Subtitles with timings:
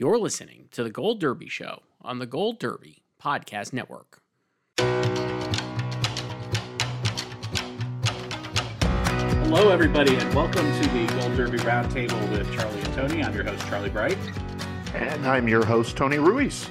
[0.00, 4.22] You're listening to the Gold Derby Show on the Gold Derby Podcast Network.
[9.44, 13.22] Hello, everybody, and welcome to the Gold Derby Roundtable with Charlie and Tony.
[13.22, 14.16] I'm your host, Charlie Bright.
[14.94, 16.70] And I'm your host, Tony Ruiz.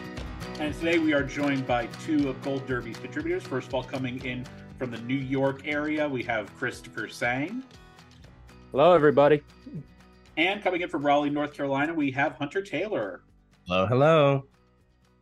[0.59, 3.43] And today we are joined by two of Gold Derby's contributors.
[3.43, 4.43] First of all, coming in
[4.79, 7.61] from the New York area, we have Christopher Sang.
[8.71, 9.43] Hello, everybody.
[10.39, 13.23] And coming in from Raleigh, North Carolina, we have Hunter Taylor.
[13.67, 14.43] Hello, hello.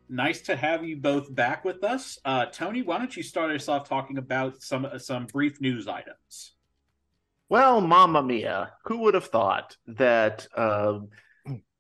[0.10, 2.20] Nice to have you both back with us.
[2.24, 6.54] Uh, Tony, why don't you start us off talking about some some brief news items?
[7.50, 11.00] Well, Mamma Mia, who would have thought that uh,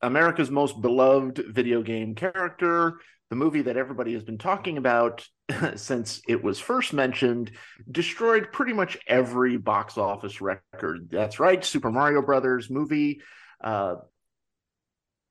[0.02, 2.98] America's most beloved video game character,
[3.30, 5.23] the movie that everybody has been talking about
[5.76, 7.52] since it was first mentioned,
[7.90, 11.10] destroyed pretty much every box office record.
[11.10, 13.22] That's right, Super Mario Brothers movie
[13.62, 13.96] uh,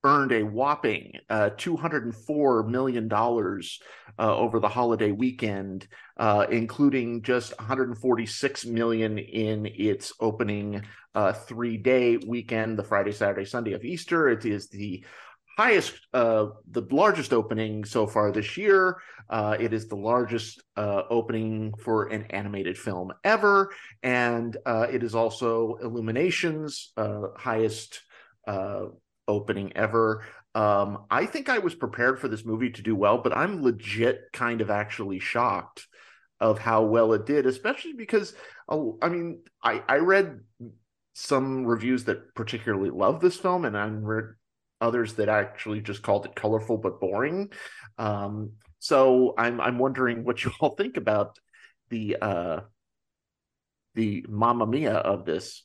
[0.03, 8.65] earned a whopping uh, $204 million uh, over the holiday weekend, uh, including just 146
[8.65, 14.29] million in its opening uh, three-day weekend, the Friday, Saturday, Sunday of Easter.
[14.29, 15.03] It is the
[15.57, 19.01] highest, uh, the largest opening so far this year.
[19.29, 25.03] Uh, it is the largest uh, opening for an animated film ever, and uh, it
[25.03, 28.01] is also Illumination's uh, highest
[28.47, 28.85] uh,
[29.27, 30.23] opening ever.
[30.55, 34.21] Um, I think I was prepared for this movie to do well, but I'm legit
[34.31, 35.87] kind of actually shocked
[36.39, 38.33] of how well it did, especially because
[38.69, 40.39] I mean, I, I read
[41.13, 44.25] some reviews that particularly love this film, and I read
[44.79, 47.51] others that actually just called it colorful but boring.
[47.97, 51.37] Um, so I'm I'm wondering what you all think about
[51.89, 52.59] the uh,
[53.95, 55.63] the Mamma Mia of this.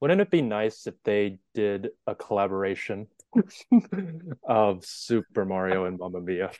[0.00, 3.06] Wouldn't it be nice if they did a collaboration
[4.44, 6.50] of Super Mario and Mamma Mia?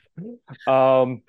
[0.66, 1.22] Um,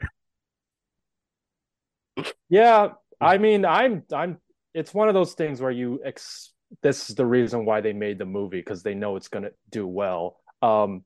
[2.50, 4.38] yeah, I mean, I'm I'm.
[4.74, 8.18] It's one of those things where you ex- this is the reason why they made
[8.18, 10.38] the movie because they know it's gonna do well.
[10.62, 11.04] Um,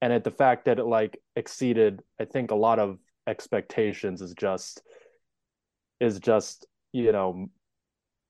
[0.00, 4.34] and at the fact that it like exceeded, I think a lot of expectations is
[4.34, 4.82] just
[6.00, 7.48] is just you know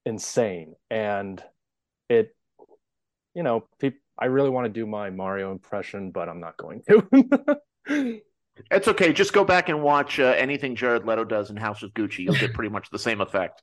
[0.04, 1.42] insane, and
[2.08, 2.34] it
[3.34, 6.82] you know pe- I really want to do my Mario impression, but I'm not going
[6.88, 8.20] to.
[8.70, 9.12] It's okay.
[9.12, 12.18] Just go back and watch uh, anything Jared Leto does in House of Gucci.
[12.20, 13.62] You'll get pretty much the same effect.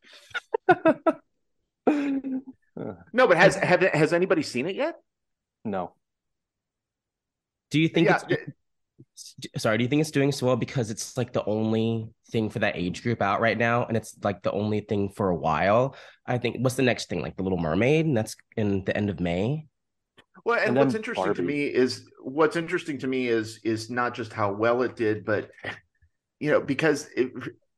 [3.14, 4.96] No, but has have has anybody seen it yet?
[5.66, 5.94] no.
[7.72, 11.18] Do you think Yeah, it's sorry, do you think it's doing so well because it's
[11.18, 14.52] like the only thing for that age group out right now and it's like the
[14.52, 15.96] only thing for a while?
[16.26, 17.22] I think what's the next thing?
[17.22, 19.68] Like the Little Mermaid, and that's in the end of May.
[20.46, 23.90] Well, and, And what's then interesting to me is what's interesting to me is is
[23.90, 25.52] not just how well it did, but
[26.40, 27.32] you know, because it,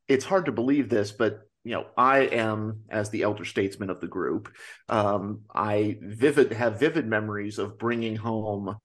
[0.08, 4.00] it's hard to believe this, but you know, I am as the elder statesman of
[4.00, 4.52] the group.
[4.88, 8.76] Um, I vivid have vivid memories of bringing home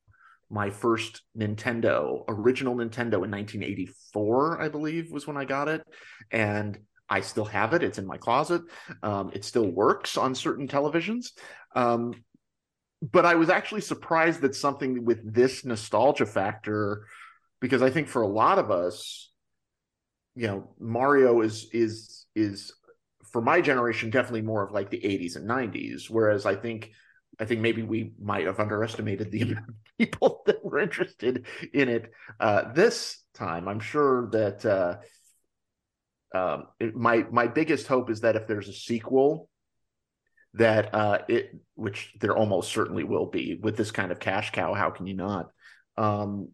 [0.49, 5.83] my first Nintendo, original Nintendo in 1984, I believe was when I got it,
[6.31, 6.77] and
[7.09, 7.83] I still have it.
[7.83, 8.61] It's in my closet.
[9.03, 11.31] Um, it still works on certain televisions.
[11.75, 12.13] Um,
[13.01, 17.05] but I was actually surprised that something with this nostalgia factor,
[17.59, 19.31] because I think for a lot of us,
[20.35, 22.73] you know, Mario is is is
[23.31, 26.91] for my generation definitely more of like the 80s and 90s, whereas I think
[27.39, 31.89] I think maybe we might have underestimated the amount of people that were interested in
[31.89, 33.67] it uh, this time.
[33.67, 34.97] I'm sure that uh,
[36.37, 39.49] um, it, my my biggest hope is that if there's a sequel,
[40.53, 44.73] that uh, it which there almost certainly will be with this kind of cash cow.
[44.73, 45.51] How can you not?
[45.97, 46.49] Um,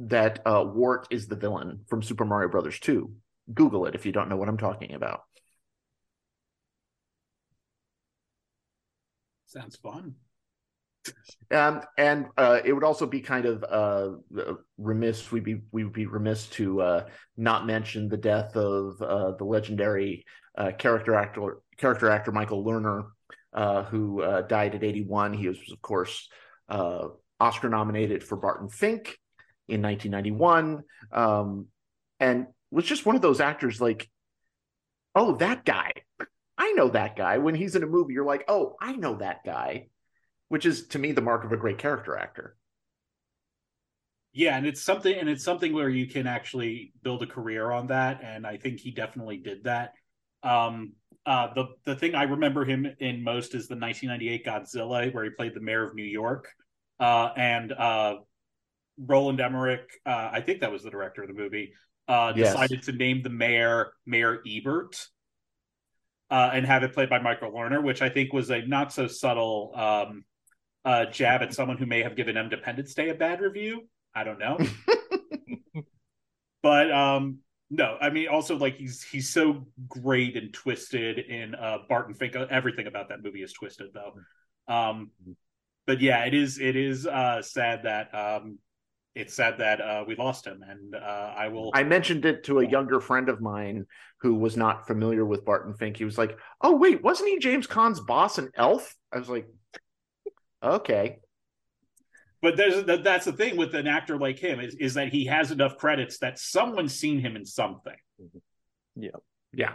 [0.00, 3.10] that uh, Wart is the villain from Super Mario Brothers 2.
[3.52, 5.22] Google it if you don't know what I'm talking about.
[9.46, 10.14] Sounds fun.
[11.50, 15.32] Um, and uh, it would also be kind of uh, remiss.
[15.32, 17.04] We'd be we would be remiss to uh,
[17.36, 23.06] not mention the death of uh, the legendary uh, character actor character actor Michael Lerner,
[23.54, 25.32] uh, who uh, died at 81.
[25.32, 26.28] He was, of course,
[26.68, 27.08] uh,
[27.40, 29.18] Oscar nominated for Barton Fink
[29.68, 31.66] in 1991, um,
[32.20, 34.08] and was just one of those actors like,
[35.14, 35.92] oh, that guy.
[36.56, 37.38] I know that guy.
[37.38, 39.88] When he's in a movie, you're like, oh, I know that guy
[40.48, 42.56] which is to me the mark of a great character actor.
[44.32, 47.88] Yeah, and it's something and it's something where you can actually build a career on
[47.88, 49.92] that, and I think he definitely did that.
[50.42, 50.92] Um,
[51.26, 55.30] uh, the the thing I remember him in most is the 1998 Godzilla, where he
[55.30, 56.48] played the mayor of New York.
[57.00, 58.16] uh, and uh,
[58.98, 61.72] Roland Emmerich, uh, I think that was the director of the movie,
[62.08, 62.52] uh, Yes.
[62.52, 65.08] decided to name the mayor Mayor Ebert.
[66.30, 69.06] Uh, and have it played by Michael Lerner, which I think was a not so
[69.06, 70.24] subtle um,
[70.84, 73.88] uh, jab at someone who may have given Independence Day a bad review.
[74.14, 74.58] I don't know.
[76.62, 77.38] but um
[77.70, 82.34] no i mean also like he's he's so great and twisted in uh barton fink
[82.34, 84.14] everything about that movie is twisted though
[84.72, 85.10] um
[85.86, 88.58] but yeah it is it is uh sad that um
[89.14, 92.60] it's sad that uh we lost him and uh i will I mentioned it to
[92.60, 93.86] a younger friend of mine
[94.20, 95.96] who was not familiar with Barton Fink.
[95.96, 99.46] He was like, "Oh wait, wasn't he James Caan's boss in Elf?" I was like,
[100.60, 101.18] "Okay."
[102.40, 105.50] but there's that's the thing with an actor like him is is that he has
[105.50, 107.96] enough credits that someone's seen him in something
[108.96, 109.10] Yeah.
[109.52, 109.74] Yeah.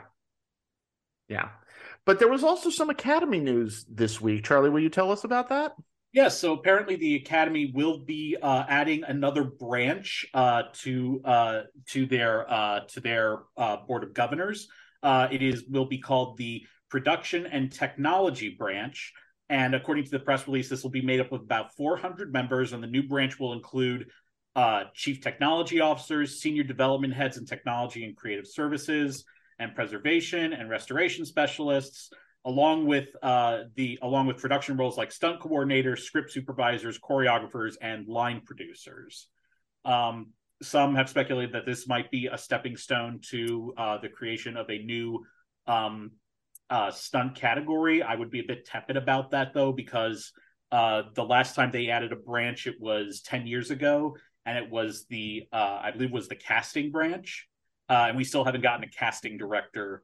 [1.27, 1.49] Yeah.
[2.05, 4.43] But there was also some Academy news this week.
[4.43, 5.73] Charlie, will you tell us about that?
[6.13, 12.05] Yes, so apparently the academy will be uh, adding another branch uh, to uh, to
[12.05, 14.67] their uh, to their uh, board of governors.
[15.01, 19.11] Uh, it is will be called the production and technology branch,
[19.49, 22.73] and according to the press release, this will be made up of about 400 members,
[22.73, 24.11] and the new branch will include
[24.93, 29.25] chief technology officers, senior development heads in technology and creative services,
[29.57, 32.11] and preservation and restoration specialists
[32.45, 38.07] along with uh, the along with production roles like stunt coordinators, script supervisors, choreographers, and
[38.07, 39.27] line producers.
[39.85, 40.31] Um,
[40.61, 44.69] some have speculated that this might be a stepping stone to uh, the creation of
[44.69, 45.25] a new
[45.67, 46.11] um,
[46.69, 48.01] uh, stunt category.
[48.01, 50.31] I would be a bit tepid about that though, because
[50.71, 54.69] uh, the last time they added a branch, it was ten years ago, and it
[54.69, 57.47] was the uh, I believe was the casting branch,
[57.89, 60.03] uh, and we still haven't gotten a casting director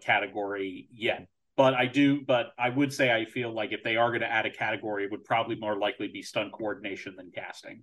[0.00, 1.26] category yet
[1.56, 4.30] but I do, but I would say I feel like if they are going to
[4.30, 7.82] add a category, it would probably more likely be stunt coordination than casting.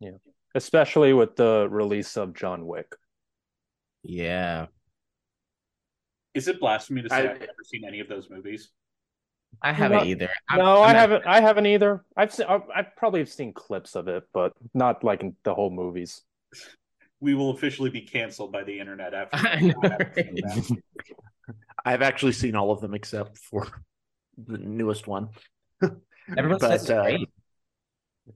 [0.00, 0.10] Yeah.
[0.54, 2.94] Especially with the release of John Wick.
[4.02, 4.66] Yeah.
[6.34, 8.70] Is it blasphemy to say I, I- have never seen any of those movies?
[9.62, 10.28] I haven't No- either.
[10.50, 11.26] I'm- no, I I'm not- haven't.
[11.26, 12.04] I haven't either.
[12.16, 12.46] I've seen.
[12.46, 16.22] I've, I've probably seen clips of it, but not like in the whole movies.
[17.20, 19.38] We will officially be canceled by the internet after.
[21.86, 23.66] I've actually seen all of them except for
[24.36, 25.28] the newest one.
[26.36, 27.18] Everyone But, says uh.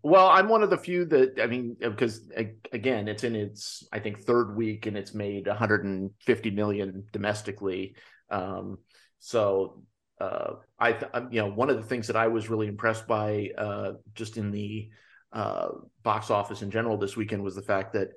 [0.02, 2.31] Well, I'm one of the few that I mean, because
[2.73, 7.97] again, it's in its I think third week and it's made 150 million domestically.
[8.31, 8.79] Um,
[9.19, 9.82] so
[10.20, 13.50] uh, I, th- you know, one of the things that I was really impressed by
[13.58, 14.91] uh, just in the
[15.32, 15.70] uh,
[16.05, 18.11] box office in general this weekend was the fact that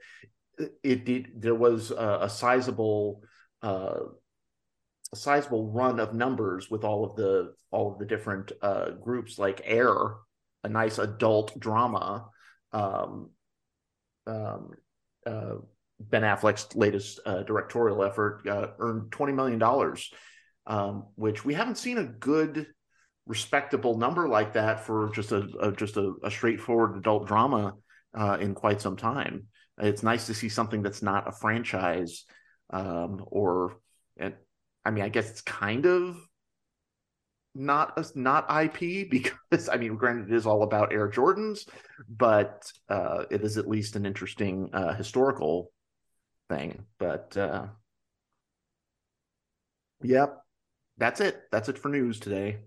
[0.83, 3.23] it did there was a, a sizable
[3.63, 3.95] uh,
[5.13, 9.39] a sizable run of numbers with all of the all of the different uh, groups
[9.39, 10.15] like Air
[10.63, 12.29] a nice adult drama.
[12.71, 13.29] Um,
[14.25, 14.71] um,
[15.25, 15.55] uh,
[15.99, 20.11] Ben Affleck's latest uh, directorial effort uh, earned twenty million dollars,
[20.65, 22.67] um, which we haven't seen a good,
[23.25, 27.73] respectable number like that for just a, a just a, a straightforward adult drama
[28.13, 29.47] uh, in quite some time.
[29.77, 32.25] It's nice to see something that's not a franchise,
[32.69, 33.77] um, or,
[34.17, 34.35] and,
[34.85, 36.17] I mean, I guess it's kind of
[37.55, 41.67] not a, not IP because I mean, granted, it is all about Air Jordans,
[42.09, 45.71] but uh, it is at least an interesting uh, historical
[46.49, 46.85] thing.
[46.99, 47.67] But uh,
[50.01, 50.37] yep,
[50.97, 51.41] that's it.
[51.51, 52.57] That's it for news today.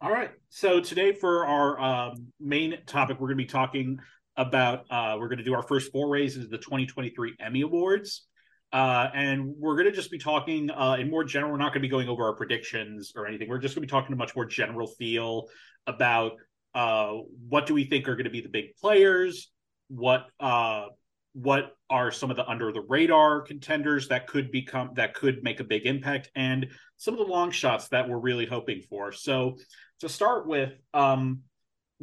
[0.00, 0.30] All right.
[0.50, 3.98] So today for our um, main topic, we're going to be talking
[4.36, 4.84] about.
[4.90, 8.26] Uh, we're going to do our first forays into the 2023 Emmy Awards.
[8.74, 11.52] Uh, and we're going to just be talking uh, in more general.
[11.52, 13.48] We're not going to be going over our predictions or anything.
[13.48, 15.44] We're just going to be talking a much more general feel
[15.86, 16.32] about
[16.74, 17.12] uh,
[17.48, 19.52] what do we think are going to be the big players,
[19.86, 20.86] what uh,
[21.34, 25.60] what are some of the under the radar contenders that could become that could make
[25.60, 26.66] a big impact, and
[26.96, 29.12] some of the long shots that we're really hoping for.
[29.12, 29.56] So
[30.00, 31.42] to start with, um,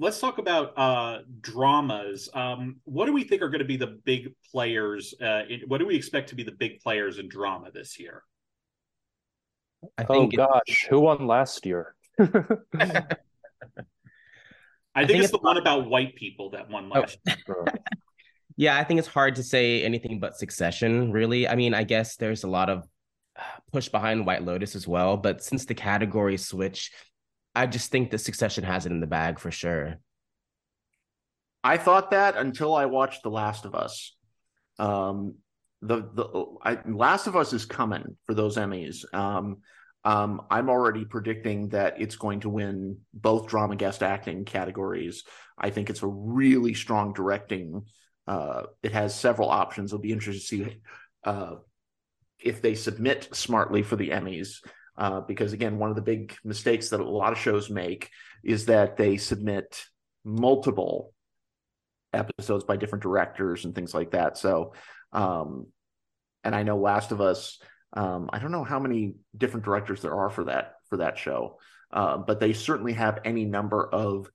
[0.01, 2.27] let's talk about uh, dramas.
[2.33, 5.13] Um, what do we think are going to be the big players?
[5.21, 8.23] Uh, in, what do we expect to be the big players in drama this year?
[9.97, 11.95] I Oh think it- gosh, who won last year?
[12.19, 13.07] I, think,
[14.93, 17.17] think it's it's the one about white people that won last.
[17.25, 17.37] Year.
[18.57, 21.47] Yeah, I think it's hard to say anything but Succession, really.
[21.47, 22.83] I mean, I guess there's a lot of
[23.35, 23.41] uh,
[23.71, 26.91] push behind White Lotus as well, but since the category switch,
[27.53, 29.95] I just think that Succession has it in the bag for sure.
[31.63, 34.15] I thought that until I watched The Last of Us.
[34.79, 35.35] Um,
[35.81, 39.03] the the I, Last of Us is coming for those Emmys.
[39.13, 39.57] Um,
[40.03, 45.23] Um, I'm already predicting that it's going to win both drama guest acting categories.
[45.57, 47.85] I think it's a really strong directing.
[48.25, 49.91] Uh, it has several options.
[49.91, 50.81] It'll be interesting to see
[51.23, 51.55] uh,
[52.39, 54.65] if they submit smartly for the Emmys.
[54.97, 58.09] Uh, because again, one of the big mistakes that a lot of shows make
[58.43, 59.85] is that they submit
[60.23, 61.13] multiple
[62.13, 64.37] episodes by different directors and things like that.
[64.37, 64.73] So,
[65.13, 65.67] um,
[66.43, 67.59] and I know Last of Us.
[67.93, 71.59] Um, I don't know how many different directors there are for that for that show,
[71.91, 74.29] uh, but they certainly have any number of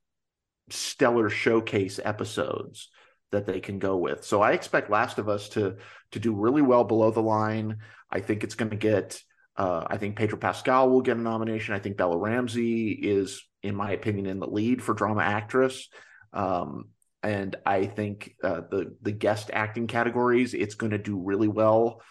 [0.68, 2.90] stellar showcase episodes
[3.32, 4.24] that they can go with.
[4.24, 5.76] So I expect Last of Us to
[6.12, 7.78] to do really well below the line.
[8.10, 9.20] I think it's going to get.
[9.56, 11.74] Uh, I think Pedro Pascal will get a nomination.
[11.74, 15.88] I think Bella Ramsey is, in my opinion, in the lead for drama actress.
[16.32, 16.90] Um,
[17.22, 22.02] and I think uh, the the guest acting categories, it's going to do really well,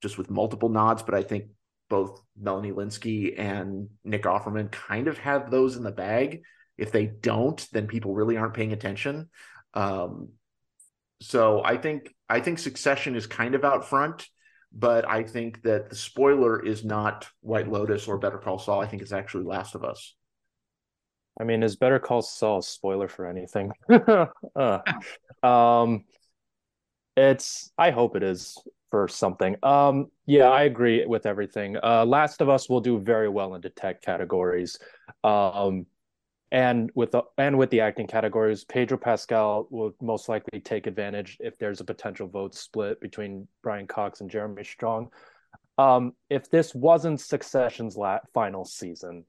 [0.00, 1.02] just with multiple nods.
[1.02, 1.46] But I think
[1.90, 6.42] both Melanie Lynskey and Nick Offerman kind of have those in the bag.
[6.78, 9.28] If they don't, then people really aren't paying attention.
[9.74, 10.30] Um,
[11.20, 14.26] so I think I think Succession is kind of out front,
[14.74, 18.80] but I think that the spoiler is not White Lotus or Better Call Saul.
[18.80, 20.14] I think it's actually Last of Us.
[21.40, 23.72] I mean, is Better Call Saul a spoiler for anything?
[24.56, 24.78] uh,
[25.42, 26.04] um,
[27.16, 27.70] it's.
[27.76, 28.58] I hope it is
[28.90, 29.56] for something.
[29.62, 31.76] Um, yeah, I agree with everything.
[31.82, 34.78] Uh, Last of Us will do very well into tech categories.
[35.24, 35.86] Um,
[36.52, 41.38] and with the and with the acting categories, Pedro Pascal will most likely take advantage
[41.40, 45.08] if there's a potential vote split between Brian Cox and Jeremy Strong.
[45.78, 49.24] Um, if this wasn't Succession's la- final season,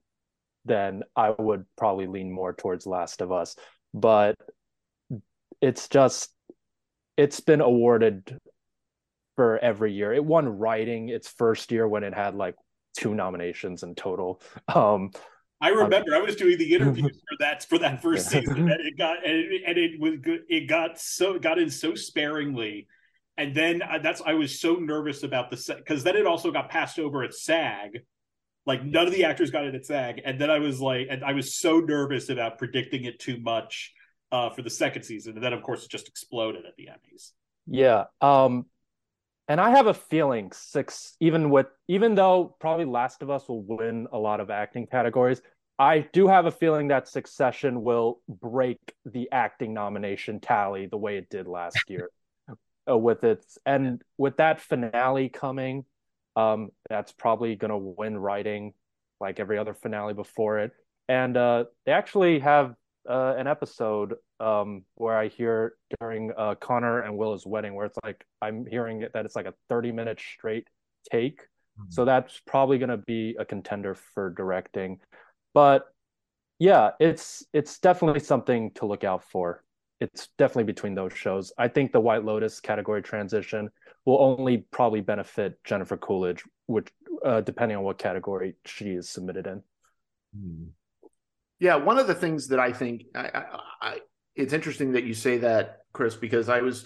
[0.65, 3.55] then I would probably lean more towards Last of Us.
[3.93, 4.35] But
[5.61, 6.29] it's just
[7.15, 8.37] it's been awarded
[9.37, 10.13] for every year.
[10.13, 12.55] It won writing its first year when it had like
[12.97, 14.41] two nominations in total.
[14.75, 15.11] Um,
[15.63, 18.81] I remember um, I was doing the interviews for that for that first season, and
[18.85, 20.41] it got and it, and it was good.
[20.49, 22.87] It got so got in so sparingly,
[23.37, 26.69] and then uh, that's I was so nervous about the because then it also got
[26.69, 28.01] passed over at SAG.
[28.65, 31.23] Like none of the actors got it at SAG, and then I was like, and
[31.23, 33.93] I was so nervous about predicting it too much
[34.33, 37.31] uh, for the second season, and then of course it just exploded at the Emmys.
[37.67, 38.65] Yeah, um,
[39.53, 43.61] and I have a feeling six, even with even though probably Last of Us will
[43.61, 45.43] win a lot of acting categories,
[45.77, 51.17] I do have a feeling that Succession will break the acting nomination tally the way
[51.17, 52.09] it did last year.
[52.89, 55.85] uh, with its and with that finale coming,
[56.35, 58.73] um, that's probably going to win writing,
[59.21, 60.71] like every other finale before it.
[61.07, 62.73] And uh, they actually have
[63.09, 67.97] uh, an episode um, where I hear during uh, Connor and Willa's wedding, where it's
[68.03, 70.67] like I'm hearing it, that it's like a 30 minute straight
[71.11, 71.41] take.
[71.41, 71.91] Mm-hmm.
[71.91, 74.99] So that's probably going to be a contender for directing.
[75.53, 75.85] But
[76.59, 79.63] yeah, it's it's definitely something to look out for.
[79.99, 81.51] It's definitely between those shows.
[81.57, 83.69] I think the White Lotus category transition
[84.05, 86.89] will only probably benefit Jennifer Coolidge, which
[87.25, 89.63] uh, depending on what category she is submitted in.
[90.37, 90.63] Hmm.
[91.63, 93.97] Yeah, one of the things that I think I, I, I,
[94.35, 96.85] it's interesting that you say that, Chris, because I was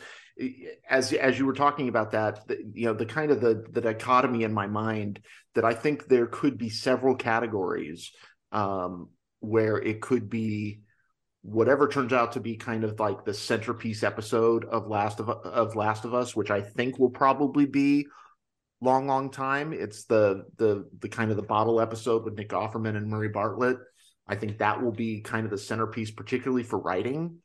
[0.88, 3.82] as as you were talking about that, the, you know, the kind of the the
[3.82, 5.20] dichotomy in my mind
[5.56, 8.12] that I think there could be several categories
[8.52, 10.82] um, where it could be
[11.42, 15.76] whatever turns out to be kind of like the centerpiece episode of Last of of
[15.76, 18.06] Last of Us, which I think will probably be
[18.80, 19.74] long, long time.
[19.74, 23.78] It's the the the kind of the bottle episode with Nick Offerman and Murray Bartlett.
[24.28, 27.38] I think that will be kind of the centerpiece, particularly for writing,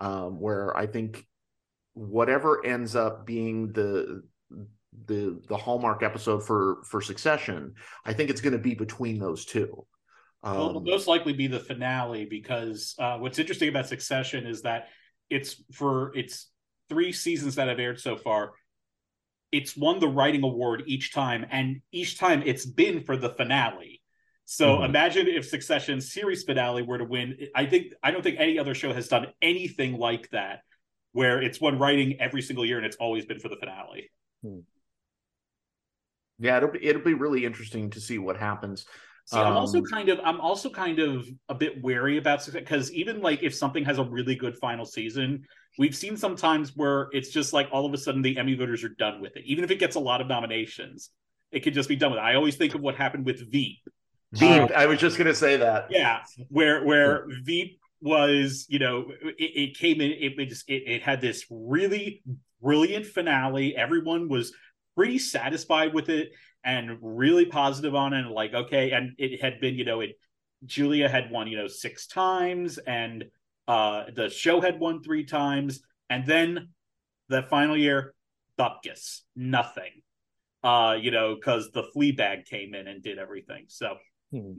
[0.00, 1.26] um, where I think
[1.94, 4.22] whatever ends up being the
[5.06, 7.74] the the hallmark episode for for Succession,
[8.04, 9.86] I think it's going to be between those two.
[10.42, 14.62] Um, well, it'll most likely be the finale because uh, what's interesting about Succession is
[14.62, 14.88] that
[15.30, 16.50] it's for its
[16.88, 18.52] three seasons that have aired so far.
[19.50, 24.01] It's won the writing award each time, and each time it's been for the finale.
[24.44, 24.84] So mm-hmm.
[24.84, 27.38] imagine if Succession series finale were to win.
[27.54, 30.60] I think I don't think any other show has done anything like that,
[31.12, 34.10] where it's won writing every single year and it's always been for the finale.
[34.42, 34.60] Hmm.
[36.38, 38.84] Yeah, it'll be it'll be really interesting to see what happens.
[39.26, 42.92] See, I'm also um, kind of I'm also kind of a bit wary about because
[42.92, 45.44] even like if something has a really good final season,
[45.78, 48.88] we've seen sometimes where it's just like all of a sudden the Emmy voters are
[48.88, 51.10] done with it, even if it gets a lot of nominations,
[51.52, 52.18] it could just be done with.
[52.18, 52.22] It.
[52.22, 53.78] I always think of what happened with Veep.
[54.32, 55.86] Veep, uh, I was just gonna say that.
[55.90, 57.36] Yeah, where where yeah.
[57.44, 61.44] Veep was, you know, it, it came in, it, it just it, it had this
[61.50, 62.22] really
[62.62, 63.76] brilliant finale.
[63.76, 64.52] Everyone was
[64.96, 66.30] pretty satisfied with it
[66.64, 68.26] and really positive on it.
[68.28, 70.18] Like, okay, and it had been, you know, it
[70.64, 73.24] Julia had won, you know, six times, and
[73.68, 76.68] uh the show had won three times, and then
[77.28, 78.14] the final year,
[78.58, 80.02] Bupkis, nothing.
[80.64, 83.64] Uh, you know, because the Fleabag came in and did everything.
[83.66, 83.96] So,
[84.32, 84.54] Hmm.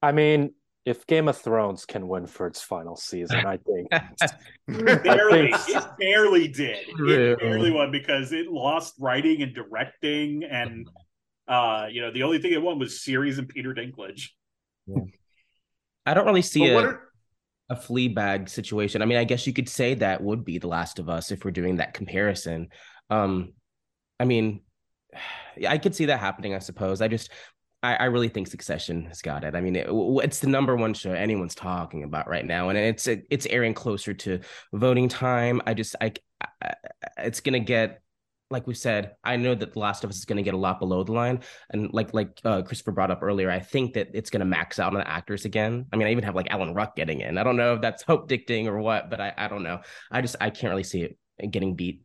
[0.00, 3.90] I mean, if Game of Thrones can win for its final season, I think
[5.04, 6.86] barely, think- it barely did.
[6.88, 10.88] It barely won because it lost writing and directing, and
[11.46, 14.28] uh, you know, the only thing it won was series and Peter Dinklage.
[16.06, 17.02] I don't really see But a, are,
[17.70, 19.02] a flea bag situation.
[19.02, 21.44] I mean, I guess you could say that would be The Last of Us if
[21.44, 22.68] we're doing that comparison.
[23.10, 23.52] Um,
[24.18, 24.62] I mean,
[25.68, 27.02] I could see that happening, I suppose.
[27.02, 27.30] I just,
[27.82, 29.54] I, I really think Succession has got it.
[29.54, 33.06] I mean, it, it's the number one show anyone's talking about right now, and it's
[33.06, 34.40] it's airing closer to
[34.72, 35.62] voting time.
[35.66, 36.12] I just, I,
[36.62, 36.74] I
[37.18, 38.02] it's gonna get.
[38.50, 40.56] Like we said, I know that The Last of Us is going to get a
[40.56, 44.08] lot below the line, and like like uh, Christopher brought up earlier, I think that
[44.14, 45.84] it's going to max out on the actors again.
[45.92, 47.36] I mean, I even have like Alan Ruck getting in.
[47.36, 49.80] I don't know if that's hope dictating or what, but I I don't know.
[50.10, 51.18] I just I can't really see it
[51.50, 52.04] getting beat.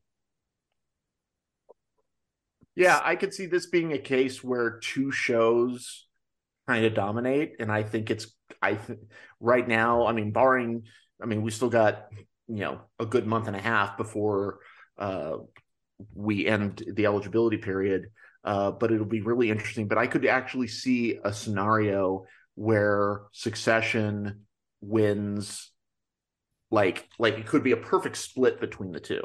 [2.75, 6.07] Yeah, I could see this being a case where two shows
[6.67, 8.99] kind of dominate, and I think it's I think
[9.39, 10.07] right now.
[10.07, 10.83] I mean, barring,
[11.21, 12.07] I mean, we still got
[12.47, 14.59] you know a good month and a half before
[14.97, 15.37] uh,
[16.13, 18.07] we end the eligibility period.
[18.43, 19.87] Uh, but it'll be really interesting.
[19.87, 22.25] But I could actually see a scenario
[22.55, 24.41] where Succession
[24.81, 25.71] wins,
[26.69, 29.23] like like it could be a perfect split between the two.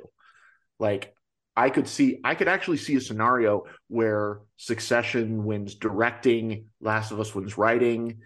[0.79, 1.15] Like
[1.59, 7.19] I could see, I could actually see a scenario where Succession wins directing, Last of
[7.19, 8.21] Us wins writing.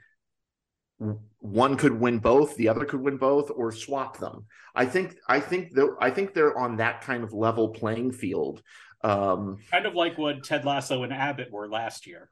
[1.38, 4.44] One could win both, the other could win both, or swap them.
[4.74, 8.62] I think, I think they're, I think they're on that kind of level playing field.
[9.02, 12.28] Um, Kind of like what Ted Lasso and Abbott were last year.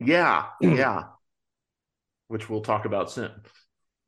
[0.00, 1.04] yeah, yeah.
[2.26, 3.30] Which we'll talk about soon.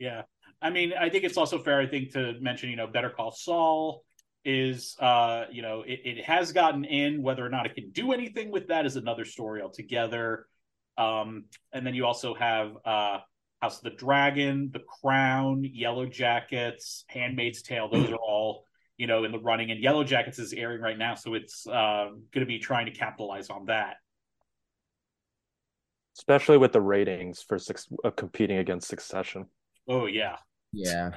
[0.00, 0.22] Yeah.
[0.60, 3.30] I mean, I think it's also fair, I think, to mention, you know, Better Call
[3.30, 4.04] Saul
[4.44, 7.22] is uh, you know, it, it has gotten in.
[7.22, 10.46] Whether or not it can do anything with that is another story altogether.
[10.98, 13.18] Um, and then you also have uh
[13.60, 17.88] House of the Dragon, The Crown, Yellow Jackets, Handmaid's Tale.
[17.88, 19.70] Those are all, you know, in the running.
[19.70, 23.50] And Yellow Jackets is airing right now, so it's uh gonna be trying to capitalize
[23.50, 23.96] on that.
[26.16, 29.46] especially with the ratings for six, uh, competing against Succession.
[29.88, 30.36] Oh yeah.
[30.72, 31.10] Yeah.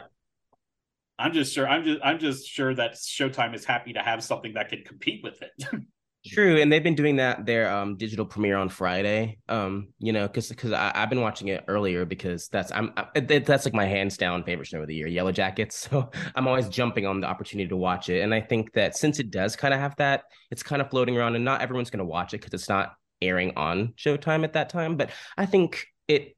[1.18, 4.54] I'm just sure I'm just I'm just sure that Showtime is happy to have something
[4.54, 5.66] that can compete with it.
[6.28, 9.38] True, and they've been doing that their um digital premiere on Friday.
[9.48, 13.66] Um, you know, because because I've been watching it earlier because that's I'm I, that's
[13.66, 15.88] like my hands down favorite show of the year, Yellow Jackets.
[15.96, 19.20] So I'm always jumping on the opportunity to watch it, and I think that since
[19.20, 22.00] it does kind of have that, it's kind of floating around, and not everyone's going
[22.00, 24.98] to watch it because it's not airing on Showtime at that time.
[24.98, 26.36] But I think it.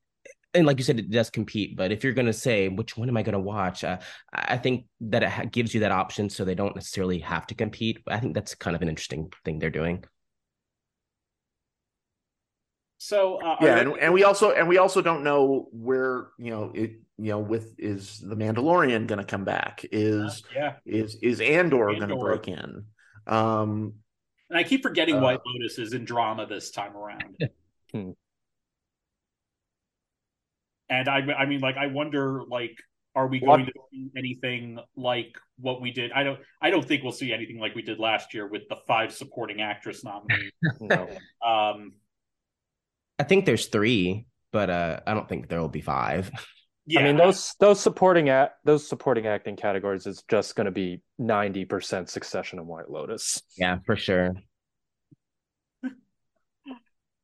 [0.54, 1.76] And like you said, it does compete.
[1.76, 3.98] But if you're going to say which one am I going to watch, uh,
[4.34, 7.56] I think that it ha- gives you that option, so they don't necessarily have to
[7.56, 8.00] compete.
[8.08, 10.04] I think that's kind of an interesting thing they're doing.
[12.98, 16.50] so uh, yeah, there- and, and we also and we also don't know where you
[16.50, 19.86] know it you know with is the Mandalorian going to come back?
[19.92, 20.76] Is yeah.
[20.86, 22.86] is is Andor, going to break in?
[23.28, 23.94] Um,
[24.50, 27.38] And I keep forgetting Uh, White Lotus is in drama this time around.
[30.89, 32.78] And I, I mean, like, I wonder, like,
[33.15, 36.12] are we What- going to see anything like what we did?
[36.12, 38.78] I don't, I don't think we'll see anything like we did last year with the
[38.88, 40.52] five supporting actress nominees.
[40.80, 41.10] No.
[41.45, 41.93] um,
[43.19, 46.30] I think there's three, but uh, I don't think there will be five.
[46.86, 50.71] yeah, I mean those those supporting act those supporting acting categories is just going to
[50.71, 53.41] be ninety percent Succession and White Lotus.
[53.58, 54.34] Yeah, for sure.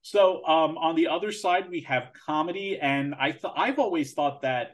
[0.03, 4.41] So um, on the other side, we have comedy, and I th- I've always thought
[4.41, 4.71] that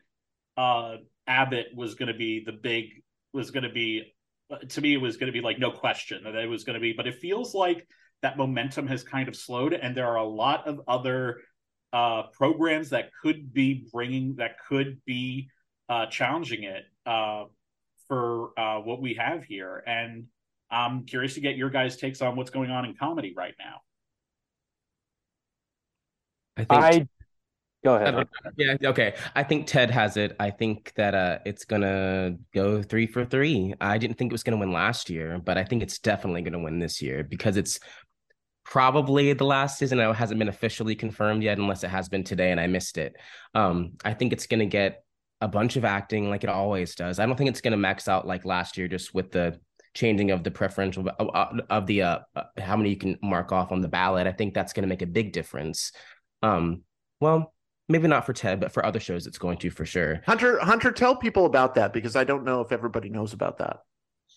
[0.58, 4.12] uh, Abbott was going to be the big was going to be
[4.52, 6.74] uh, to me it was going to be like no question that it was going
[6.74, 7.88] to be, but it feels like
[8.24, 11.42] that momentum has kind of slowed, and there are a lot of other
[11.94, 15.50] uh, programs that could be bringing that could be
[15.90, 17.44] uh, challenging it uh,
[18.08, 20.26] for uh, what we have here, and
[20.72, 23.82] I'm curious to get your guys' takes on what's going on in comedy right now.
[26.60, 26.72] I think.
[26.72, 27.08] I
[27.84, 28.16] go ahead.
[28.16, 28.24] Uh,
[28.58, 29.16] yeah, okay.
[29.36, 30.36] I think Ted has it.
[30.40, 33.74] I think that uh, it's gonna go three for three.
[33.80, 36.60] I didn't think it was gonna win last year, but I think it's definitely gonna
[36.60, 37.80] win this year because it's
[38.66, 40.00] probably the last season.
[40.00, 43.16] It hasn't been officially confirmed yet, unless it has been today and I missed it.
[43.56, 45.04] Um, I think it's gonna get
[45.42, 47.20] a bunch of acting like it always does.
[47.20, 49.60] I don't think it's gonna max out like last year, just with the
[49.96, 52.20] changing of the preferential of, of the uh,
[52.58, 54.28] how many you can mark off on the ballot.
[54.28, 55.92] I think that's going to make a big difference.
[56.42, 56.84] Um,
[57.20, 57.54] well,
[57.88, 60.22] maybe not for Ted, but for other shows, it's going to for sure.
[60.26, 63.78] Hunter, Hunter, tell people about that because I don't know if everybody knows about that.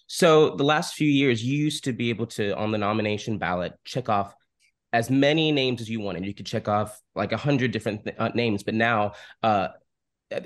[0.06, 3.74] So the last few years, you used to be able to on the nomination ballot
[3.84, 4.34] check off
[4.92, 6.26] as many names as you wanted.
[6.26, 9.12] You could check off like a hundred different th- uh, names, but now,
[9.42, 9.68] uh,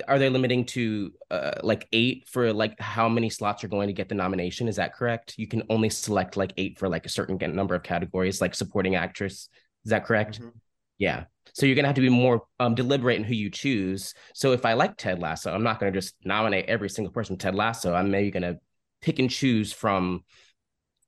[0.07, 3.93] are they limiting to uh, like eight for like how many slots are going to
[3.93, 4.67] get the nomination?
[4.67, 5.35] Is that correct?
[5.37, 8.95] You can only select like eight for like a certain number of categories, like supporting
[8.95, 9.49] actress.
[9.85, 10.39] Is that correct?
[10.39, 10.49] Mm-hmm.
[10.97, 11.25] Yeah.
[11.57, 14.13] So you're gonna have to be more um, deliberate in who you choose.
[14.35, 17.55] So if I like Ted Lasso, I'm not gonna just nominate every single person Ted
[17.55, 17.95] Lasso.
[17.95, 18.57] I'm maybe gonna
[19.01, 20.23] pick and choose from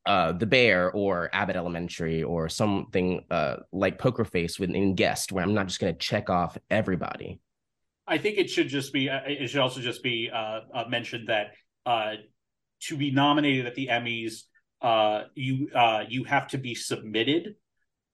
[0.08, 5.44] uh, The Bear or Abbott Elementary or something uh, like Poker Face within Guest, where
[5.44, 7.40] I'm not just gonna check off everybody.
[8.08, 9.08] I think it should just be.
[9.08, 11.52] Uh, it should also just be uh, uh, mentioned that
[11.86, 12.14] uh,
[12.86, 14.46] to be nominated at the Emmys,
[15.36, 15.70] you
[16.10, 17.54] you have to be submitted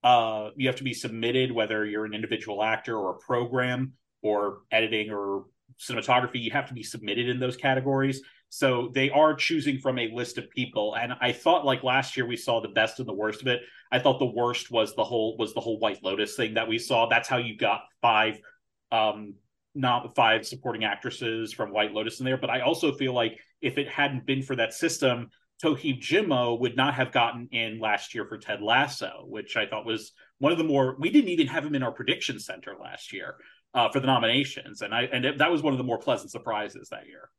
[0.06, 3.92] uh, you have to be submitted whether you're an individual actor or a program
[4.22, 5.46] or editing or
[5.80, 8.22] cinematography you have to be submitted in those categories.
[8.48, 10.94] So they are choosing from a list of people.
[10.94, 13.62] And i thought like last year we saw the best and the worst of it.
[13.90, 16.78] I thought the worst was the whole was the whole white lotus thing that we
[16.78, 17.08] saw.
[17.08, 18.38] That's how you got five
[18.92, 19.34] um
[19.74, 22.38] not five supporting actresses from white lotus in there.
[22.38, 25.30] But i also feel like if it hadn't been for that system
[25.62, 29.86] Toheeb Jimoh would not have gotten in last year for Ted Lasso, which I thought
[29.86, 30.96] was one of the more.
[30.98, 33.36] We didn't even have him in our prediction center last year
[33.74, 36.30] uh, for the nominations, and I and it, that was one of the more pleasant
[36.30, 37.30] surprises that year.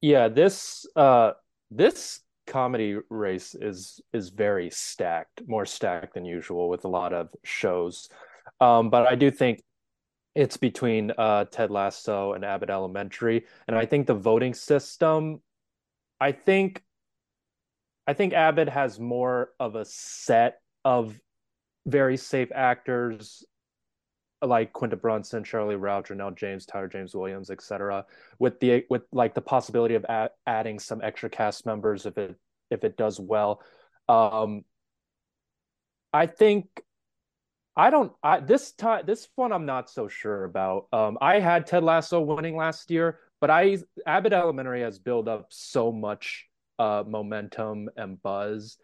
[0.00, 1.32] Yeah, this uh,
[1.70, 7.28] this comedy race is is very stacked, more stacked than usual with a lot of
[7.44, 8.08] shows.
[8.60, 9.62] Um, but I do think
[10.34, 15.42] it's between uh, Ted Lasso and Abbott Elementary, and I think the voting system
[16.20, 16.82] I think
[18.06, 21.18] I think Abbott has more of a set of
[21.86, 23.44] very safe actors
[24.40, 28.06] like Quinta Brunson, Sheryl Lee Ralph, Janelle James, Tyler James Williams, etc.
[28.38, 30.06] With the with like the possibility of
[30.46, 32.36] adding some extra cast members if it
[32.70, 33.62] if it does well.
[34.08, 34.64] Um,
[36.12, 36.68] I think
[37.76, 38.12] I don't.
[38.22, 40.86] I this time this one I'm not so sure about.
[40.92, 45.46] Um, I had Ted Lasso winning last year, but I Abbott Elementary has built up
[45.50, 46.46] so much
[46.78, 48.78] uh, momentum and buzz,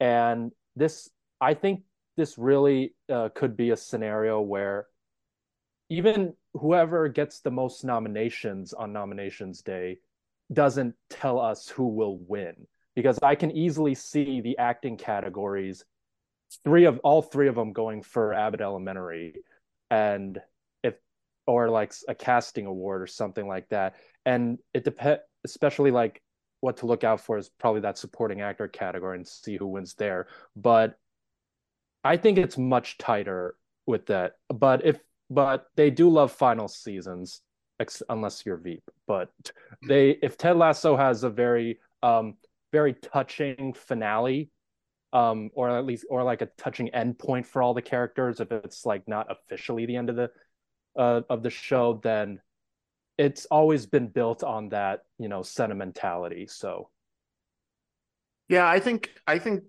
[0.00, 1.82] and this I think
[2.16, 4.86] this really uh, could be a scenario where
[5.88, 9.98] even whoever gets the most nominations on nominations day
[10.52, 12.66] doesn't tell us who will win.
[12.94, 15.84] Because I can easily see the acting categories,
[16.62, 19.34] three of all three of them going for Abbott Elementary,
[19.90, 20.40] and
[21.46, 23.96] or like a casting award or something like that.
[24.24, 26.22] And it depends, especially like
[26.60, 29.94] what to look out for is probably that supporting actor category and see who wins
[29.94, 30.26] there.
[30.56, 30.98] But
[32.02, 34.36] I think it's much tighter with that.
[34.48, 34.98] But if
[35.30, 37.40] but they do love final seasons,
[37.80, 38.82] ex- unless you're Veep.
[39.06, 39.30] But
[39.86, 42.34] they if Ted Lasso has a very um
[42.72, 44.50] very touching finale
[45.14, 48.50] um, or at least or like a touching end point for all the characters if
[48.50, 50.28] it's like not officially the end of the
[50.96, 52.40] uh, of the show, then
[53.18, 56.46] it's always been built on that you know sentimentality.
[56.46, 56.90] So,
[58.48, 59.64] yeah, I think I think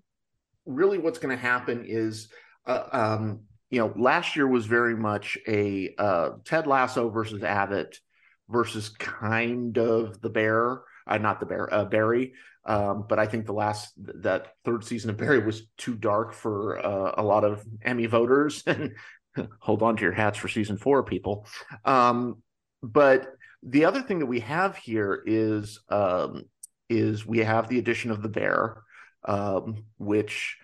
[0.66, 2.28] really what's going to happen is,
[2.66, 8.00] uh, um, you know, last year was very much a uh, Ted Lasso versus Abbott
[8.48, 12.34] versus kind of the Bear, uh, not the Bear, uh, Barry.
[12.64, 16.84] Um, but I think the last that third season of Barry was too dark for
[16.84, 18.96] uh, a lot of Emmy voters, and
[19.60, 21.46] hold on to your hats for season four, people.
[21.84, 22.42] Um,
[22.82, 26.44] but the other thing that we have here is um,
[26.88, 28.82] is we have the addition of the bear,
[29.24, 30.56] um, which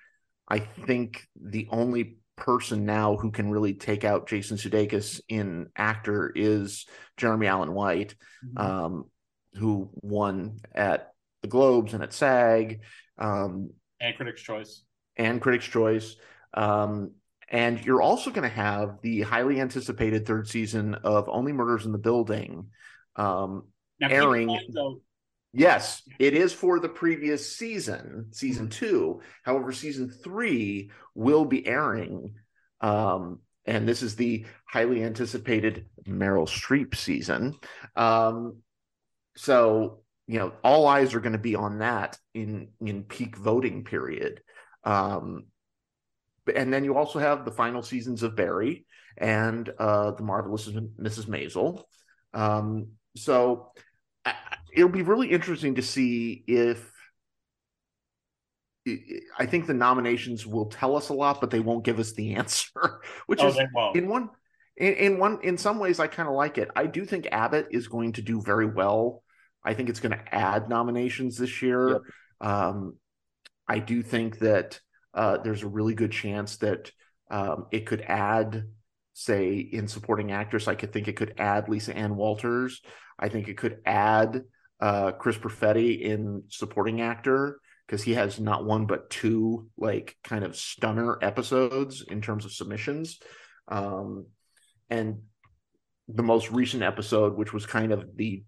[0.48, 6.32] I think the only person now who can really take out Jason Sudeikis in actor
[6.34, 8.58] is Jeremy Allen White, mm-hmm.
[8.58, 9.04] um,
[9.54, 12.80] who won at the Globes and at SAG,
[13.18, 14.82] um, and Critics' Choice,
[15.16, 16.16] and Critics' Choice.
[16.54, 17.12] Um,
[17.52, 21.92] and you're also going to have the highly anticipated third season of Only Murders in
[21.92, 22.68] the Building
[23.14, 23.68] um,
[24.00, 24.58] now, airing.
[25.52, 29.20] Yes, it is for the previous season, season two.
[29.42, 32.36] However, season three will be airing.
[32.80, 37.58] Um, and this is the highly anticipated Meryl Streep season.
[37.94, 38.62] Um,
[39.36, 43.84] so, you know, all eyes are going to be on that in in peak voting
[43.84, 44.40] period.
[44.84, 45.44] Um,
[46.54, 48.86] and then you also have the final seasons of Barry
[49.16, 51.26] and uh, the marvelous Mrs.
[51.26, 51.82] Maisel.
[52.34, 53.72] Um, so
[54.24, 54.34] I,
[54.72, 56.90] it'll be really interesting to see if
[59.38, 62.34] I think the nominations will tell us a lot, but they won't give us the
[62.36, 63.58] answer, which Oh, is
[63.94, 64.30] in one
[64.76, 66.68] in, in one in some ways I kind of like it.
[66.74, 69.22] I do think Abbott is going to do very well.
[69.64, 71.88] I think it's going to add nominations this year.
[71.90, 72.00] Yep.
[72.40, 72.96] Um,
[73.68, 74.80] I do think that
[75.14, 76.90] uh, there's a really good chance that
[77.30, 78.64] um, it could add,
[79.14, 80.68] say, in supporting actress.
[80.68, 82.80] I could think it could add Lisa Ann Walters.
[83.18, 84.42] I think it could add
[84.80, 90.44] uh, Chris Perfetti in supporting actor because he has not one but two like kind
[90.44, 93.20] of stunner episodes in terms of submissions.
[93.68, 94.26] Um,
[94.90, 95.22] and
[96.08, 98.44] the most recent episode, which was kind of the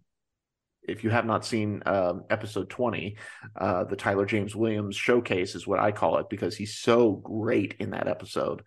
[0.87, 3.17] if you have not seen um, episode 20,
[3.57, 7.77] uh, the Tyler James Williams showcase is what I call it because he's so great
[7.79, 8.63] in that episode.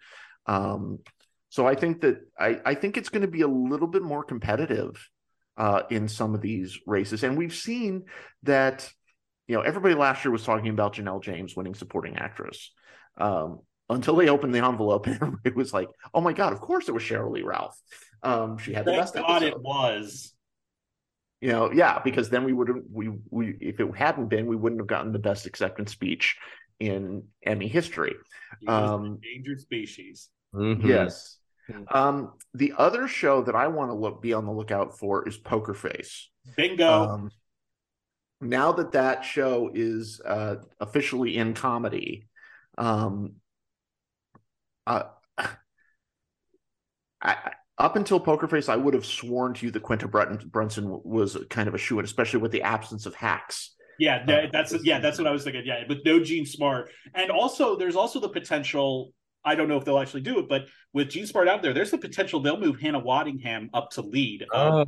[0.46, 1.00] Um,
[1.50, 4.24] so I think that I, I think it's going to be a little bit more
[4.24, 5.10] competitive
[5.58, 7.24] uh, in some of these races.
[7.24, 8.06] And we've seen
[8.44, 8.90] that,
[9.48, 12.72] you know, everybody last year was talking about Janelle James winning supporting actress.
[13.18, 16.88] Um, until they opened the envelope and everybody was like, oh my God, of course
[16.88, 17.80] it was Sheryl Lee Ralph.
[18.24, 20.34] Um, she had the Thank best God episode it was.
[21.42, 24.56] You know yeah because then we would have we we if it hadn't been we
[24.56, 26.38] wouldn't have gotten the best acceptance speech
[26.80, 28.16] in emmy history
[28.60, 30.30] He Um, endangered species.
[30.54, 30.88] Mhm.
[30.88, 31.38] yes
[31.70, 31.86] Mhm.
[31.94, 35.38] um the other show that i want to look be on the lookout for is
[35.38, 37.10] poker face Bingo.
[37.10, 37.32] um
[38.40, 42.28] now that that show is uh officially in comedy
[42.78, 43.34] um
[44.88, 45.04] uh,
[45.38, 45.56] I,
[47.22, 51.38] I- up until Poker Face, I would have sworn to you that Quinta Brunson was
[51.50, 53.76] kind of a shoe in, especially with the absence of hacks.
[54.00, 55.64] Yeah, Uh, that- that's yeah, that's what I was thinking.
[55.66, 59.12] Yeah, with no Jean Smart, and also there's also the potential.
[59.44, 61.92] I don't know if they'll actually do it, but with Jean Smart out there, there's
[61.92, 64.46] the potential they'll move Hannah Waddingham up to lead.
[64.54, 64.86] Oh,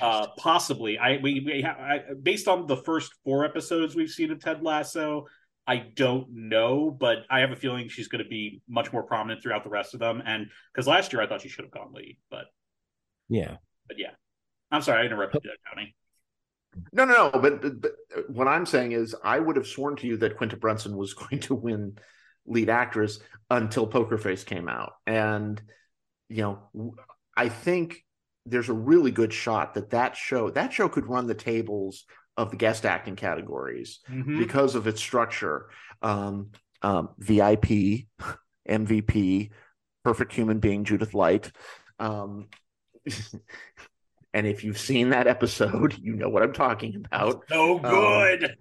[0.00, 0.96] uh, possibly.
[0.98, 4.62] I we, we ha- I, based on the first four episodes we've seen of Ted
[4.62, 5.26] Lasso.
[5.70, 9.40] I don't know, but I have a feeling she's going to be much more prominent
[9.40, 10.20] throughout the rest of them.
[10.26, 12.46] And because last year I thought she should have gone lead, but
[13.28, 13.58] yeah.
[13.86, 14.10] but yeah,
[14.72, 15.94] I'm sorry I interrupted you, Tony.
[16.92, 17.40] No, no, no.
[17.40, 17.92] But, but, but
[18.30, 21.38] what I'm saying is, I would have sworn to you that Quinta Brunson was going
[21.42, 21.98] to win
[22.46, 25.62] lead actress until Poker Face came out, and
[26.28, 26.96] you know,
[27.36, 28.04] I think
[28.44, 32.06] there's a really good shot that that show that show could run the tables
[32.36, 34.38] of the guest acting categories Mhm.
[34.38, 35.68] because of its structure.
[36.02, 36.50] Um,
[36.82, 38.08] um, VIP,
[38.68, 39.50] MVP,
[40.04, 41.52] Perfect Human Being, Judith Light.
[41.98, 42.48] Um,
[44.32, 47.44] and if you've seen that episode, you know what I'm talking about.
[47.48, 48.56] So good.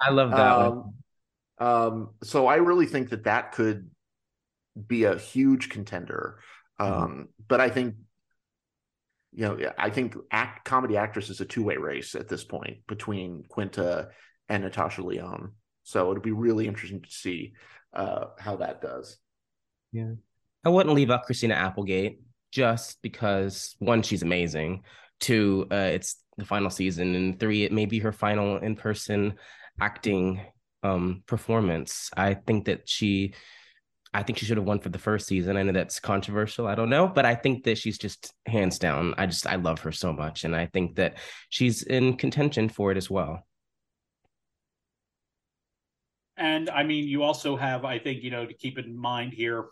[0.00, 0.94] I love that one.
[1.58, 3.90] Um, um, so I really think that that could
[4.86, 6.38] be a huge contender.
[6.78, 7.94] Um, but I think,
[9.34, 12.78] you know, I think act comedy actress is a two way race at this point
[12.86, 14.08] between Quinta
[14.48, 15.52] and Natasha Lyonne.
[15.82, 17.52] So it'll be really interesting to see
[17.92, 19.18] uh, how that does.
[19.92, 20.12] Yeah.
[20.64, 22.20] I wouldn't leave out Christina Applegate
[22.52, 24.84] just because one, she's amazing.
[25.20, 29.34] Two, uh, it's the final season, and three, it may be her final in-person
[29.80, 30.40] acting
[30.82, 32.10] um, performance.
[32.16, 33.34] I think that she,
[34.14, 35.56] I think she should have won for the first season.
[35.56, 36.68] I know that's controversial.
[36.68, 39.12] I don't know, but I think that she's just hands down.
[39.18, 42.92] I just I love her so much, and I think that she's in contention for
[42.92, 43.44] it as well.
[46.36, 49.66] And I mean, you also have, I think, you know, to keep in mind here,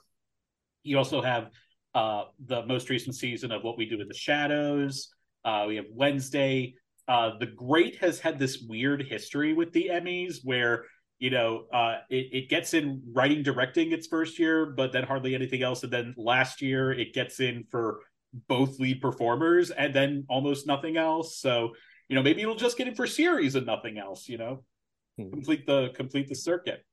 [0.82, 1.50] you also have
[1.94, 5.08] uh, the most recent season of What We Do in the Shadows.
[5.44, 6.74] Uh, we have Wednesday.
[7.08, 10.84] Uh, the Great has had this weird history with the Emmys where,
[11.22, 15.36] you know, uh, it, it gets in writing, directing its first year, but then hardly
[15.36, 15.84] anything else.
[15.84, 18.00] And then last year, it gets in for
[18.48, 21.38] both lead performers and then almost nothing else.
[21.38, 21.74] So,
[22.08, 24.64] you know, maybe it'll just get in for series and nothing else, you know?
[25.16, 25.30] Hmm.
[25.30, 26.84] complete the complete the circuit.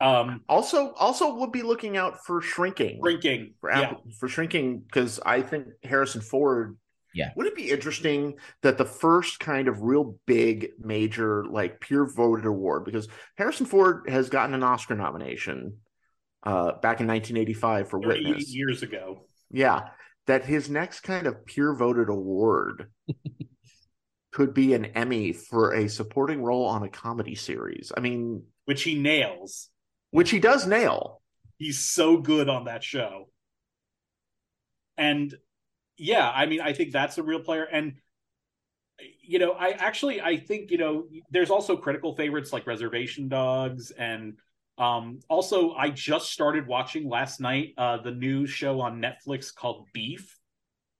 [0.00, 2.98] Um, Also, also we'll be looking out for shrinking.
[3.00, 6.76] drinking, for yeah, for shrinking because I think Harrison Ford.
[7.16, 7.30] Yeah.
[7.34, 12.44] Would it be interesting that the first kind of real big major like peer voted
[12.44, 15.78] award because Harrison Ford has gotten an Oscar nomination
[16.42, 18.54] uh, back in 1985 for 38 Witness.
[18.54, 19.22] years ago.
[19.50, 19.88] Yeah,
[20.26, 22.90] that his next kind of peer voted award
[24.32, 27.92] could be an Emmy for a supporting role on a comedy series.
[27.96, 29.70] I mean, which he nails.
[30.10, 31.22] which he does nail.
[31.56, 33.30] He's so good on that show.
[34.98, 35.34] And
[35.96, 37.64] yeah, I mean, I think that's a real player.
[37.64, 37.94] And
[39.22, 43.90] you know, I actually I think, you know, there's also critical favorites like Reservation Dogs
[43.90, 44.34] and
[44.78, 49.86] um also I just started watching last night uh the new show on Netflix called
[49.92, 50.38] Beef.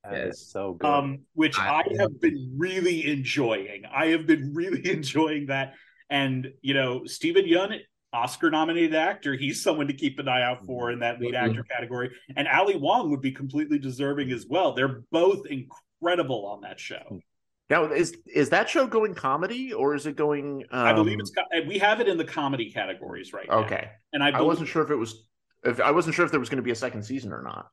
[0.04, 0.86] That is so good.
[0.86, 3.84] um, which I- I, have been really enjoying.
[3.90, 5.74] I have been really enjoying that.
[6.10, 7.80] And you know, Steven Yeun
[8.12, 9.34] Oscar nominated actor.
[9.34, 12.10] He's someone to keep an eye out for in that lead actor category.
[12.36, 14.72] And Ali Wong would be completely deserving as well.
[14.72, 17.20] They're both incredible on that show.
[17.68, 20.64] Now, is is that show going comedy or is it going?
[20.70, 21.32] Um, I believe it's
[21.66, 23.64] we have it in the comedy categories right now.
[23.64, 23.90] okay.
[24.12, 25.26] And I, I wasn't sure if it was.
[25.64, 27.68] If I wasn't sure if there was going to be a second season or not.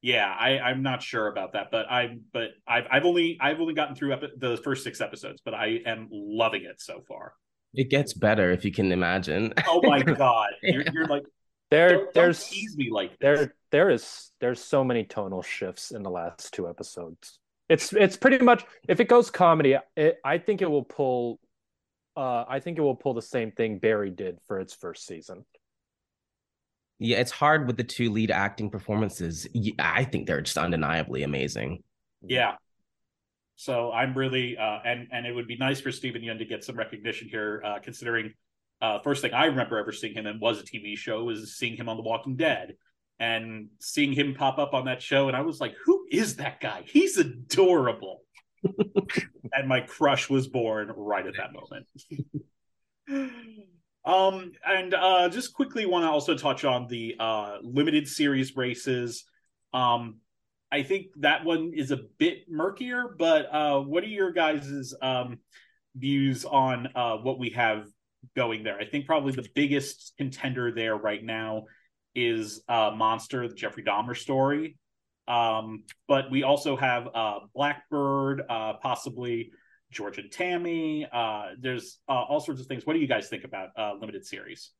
[0.00, 3.74] Yeah, I, I'm not sure about that, but I but I've I've only I've only
[3.74, 7.34] gotten through epi- the first six episodes, but I am loving it so far.
[7.74, 9.52] It gets better if you can imagine.
[9.66, 11.24] Oh my god, you're, you're like
[11.70, 13.18] There, don't, don't there's tease me like this.
[13.20, 17.38] there, there is there's so many tonal shifts in the last two episodes.
[17.68, 21.40] It's it's pretty much if it goes comedy, it, I think it will pull.
[22.16, 25.44] Uh, I think it will pull the same thing Barry did for its first season.
[26.98, 29.46] Yeah, it's hard with the two lead acting performances.
[29.78, 31.84] I think they're just undeniably amazing.
[32.22, 32.56] Yeah.
[33.60, 36.62] So I'm really uh and and it would be nice for Steven Yeun to get
[36.62, 38.32] some recognition here, uh considering
[38.80, 41.76] uh first thing I remember ever seeing him in was a TV show was seeing
[41.76, 42.76] him on The Walking Dead
[43.18, 46.60] and seeing him pop up on that show and I was like, who is that
[46.60, 46.84] guy?
[46.86, 48.20] He's adorable.
[49.52, 51.88] and my crush was born right at that moment.
[54.04, 59.24] um and uh just quickly want to also touch on the uh limited series races.
[59.74, 60.20] Um
[60.70, 65.38] I think that one is a bit murkier, but uh, what are your guys' um,
[65.96, 67.86] views on uh, what we have
[68.36, 68.78] going there?
[68.78, 71.64] I think probably the biggest contender there right now
[72.14, 74.76] is uh, Monster, the Jeffrey Dahmer story.
[75.26, 79.52] Um, but we also have uh, Blackbird, uh, possibly
[79.90, 81.06] George and Tammy.
[81.10, 82.84] Uh, there's all sorts of things.
[82.84, 84.70] What do you guys think about limited series?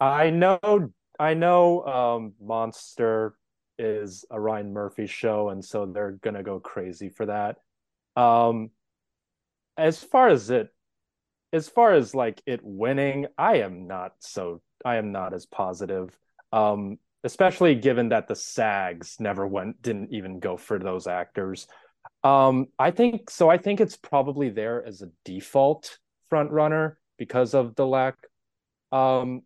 [0.00, 1.84] I know, I know.
[1.84, 3.34] Um, Monster
[3.82, 7.56] is a Ryan Murphy show, and so they're gonna go crazy for that.
[8.16, 8.70] Um,
[9.76, 10.68] as far as it,
[11.52, 14.62] as far as like it winning, I am not so.
[14.84, 16.16] I am not as positive.
[16.52, 21.68] Um, especially given that the SAGs never went, didn't even go for those actors.
[22.24, 23.48] Um, I think so.
[23.48, 28.16] I think it's probably there as a default front runner because of the lack.
[28.90, 29.42] Um,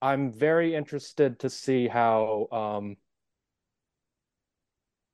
[0.00, 2.96] I'm very interested to see how um,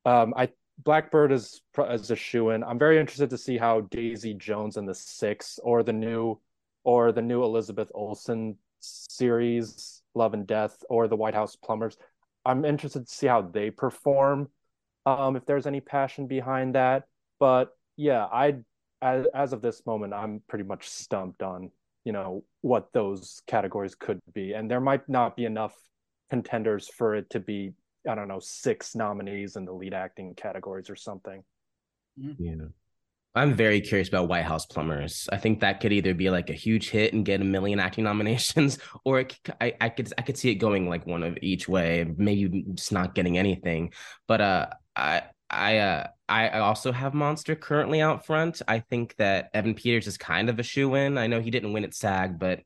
[0.04, 0.48] um, I
[0.84, 2.62] Blackbird is as a shoe in.
[2.62, 6.38] I'm very interested to see how Daisy Jones and the Six or the new
[6.84, 11.96] or the new Elizabeth Olsen series, Love and Death, or the White House Plumbers.
[12.44, 14.48] I'm interested to see how they perform.
[15.04, 17.04] Um, if there's any passion behind that,
[17.40, 18.58] but yeah, I
[19.02, 21.70] as, as of this moment, I'm pretty much stumped on
[22.04, 25.74] you know what those categories could be, and there might not be enough
[26.30, 27.72] contenders for it to be
[28.08, 31.42] I don't know, six nominees in the lead acting categories or something.
[32.16, 32.66] Yeah.
[33.34, 35.28] I'm very curious about White House Plumbers.
[35.30, 38.04] I think that could either be like a huge hit and get a million acting
[38.10, 41.38] nominations, or it, c- I, I could I could see it going like one of
[41.40, 42.04] each way.
[42.16, 43.92] Maybe just not getting anything.
[44.26, 48.60] But uh, I I uh I I also have Monster currently out front.
[48.66, 51.16] I think that Evan Peters is kind of a shoe in.
[51.16, 52.60] I know he didn't win at SAG, but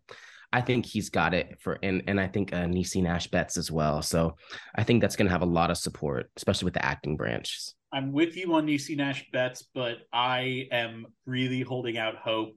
[0.53, 4.03] I think he's got it for and and I think uh, Niecy Nash-Betts as well.
[4.03, 4.37] So
[4.75, 7.71] I think that's going to have a lot of support, especially with the acting branch.
[7.93, 12.57] I'm with you on Niecy Nash-Betts, but I am really holding out hope.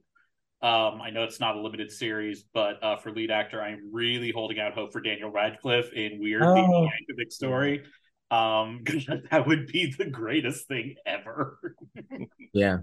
[0.62, 4.30] Um, I know it's not a limited series, but uh, for lead actor, I'm really
[4.30, 6.54] holding out hope for Daniel Radcliffe in Weird, Oh.
[6.54, 6.90] the
[7.22, 7.82] Yankovic story.
[8.30, 11.58] Um, 'cause that would be the greatest thing ever.
[12.54, 12.78] Yeah.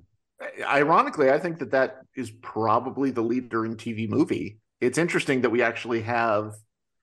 [0.67, 4.58] Ironically, I think that that is probably the leader in TV movie.
[4.86, 6.54] It's interesting that we actually have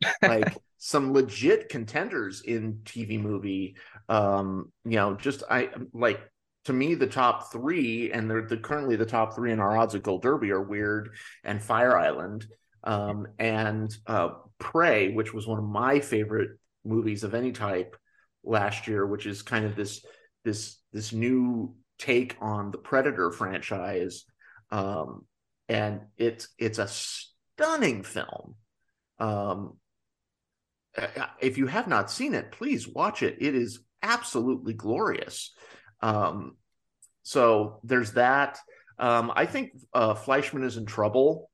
[0.23, 3.77] like some legit contenders in TV movie.
[4.09, 6.21] Um, you know, just I like
[6.65, 9.95] to me the top three, and they're the, currently the top three in our odds
[9.95, 11.11] of Gold Derby are Weird
[11.45, 12.47] and Fire Island,
[12.85, 16.51] um, and uh, Prey, which was one of my favorite
[16.85, 17.97] movies of any type
[18.45, 20.05] last year, which is kind of this
[20.45, 24.25] this this new take on the Predator franchise,
[24.71, 25.25] um,
[25.69, 26.89] and it's it's a
[27.61, 28.55] stunning film.
[29.19, 29.77] Um,
[31.41, 33.37] if you have not seen it, please watch it.
[33.41, 35.53] It is absolutely glorious.
[36.01, 36.57] Um,
[37.23, 38.59] so there's that.
[38.99, 41.51] Um, I think uh, Fleishman is in trouble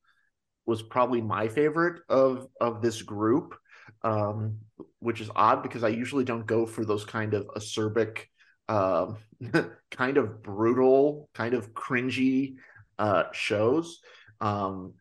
[0.64, 3.56] was probably my favorite of of this group,
[4.02, 4.58] um,
[4.98, 8.22] which is odd because I usually don't go for those kind of acerbic,
[8.68, 9.12] uh,
[9.90, 12.56] kind of brutal, kind of cringy
[12.98, 14.00] uh, shows.
[14.40, 14.94] Um,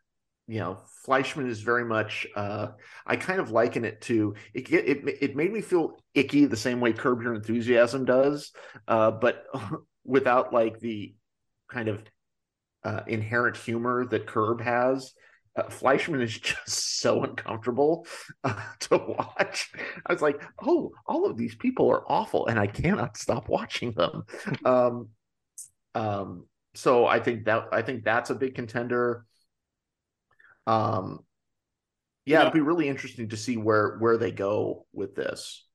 [0.48, 2.28] you know, Fleishman is very much.
[2.36, 2.68] Uh,
[3.06, 4.72] I kind of liken it to it.
[4.72, 8.52] It it made me feel icky the same way Curb Your Enthusiasm does,
[8.88, 9.46] uh, but
[10.06, 11.16] without like the
[11.68, 12.04] kind of
[12.84, 15.14] uh, inherent humor that Curb has.
[15.58, 18.06] Uh, Fleishman is just so uncomfortable
[18.44, 19.72] uh, to watch.
[20.06, 23.94] I was like, oh, all of these people are awful, and I cannot stop watching
[23.94, 24.24] them.
[24.64, 25.10] Um,
[25.96, 29.26] um, so I think that I think that's a big contender.
[30.68, 31.20] Um,
[32.26, 35.66] yeah, it'll be really interesting to see where where they go with this.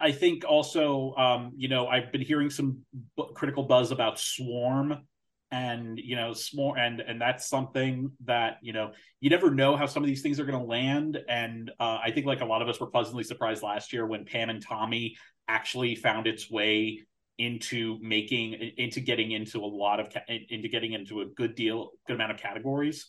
[0.00, 2.80] I think also, um, you know, I've been hearing some
[3.16, 5.06] b- critical buzz about Swarm,
[5.50, 9.86] and you know, Swarm, and and that's something that you know you never know how
[9.86, 11.18] some of these things are going to land.
[11.28, 14.24] And uh, I think like a lot of us were pleasantly surprised last year when
[14.24, 15.16] Pam and Tommy
[15.48, 17.00] actually found its way
[17.38, 21.92] into making into getting into a lot of ca- into getting into a good deal
[22.06, 23.06] good amount of categories.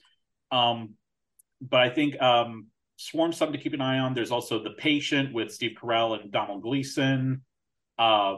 [0.51, 0.95] Um,
[1.61, 4.13] but I think um, Swarm's something to keep an eye on.
[4.13, 7.41] There's also The Patient with Steve Carell and Domhnall Gleeson.
[7.97, 8.37] Uh,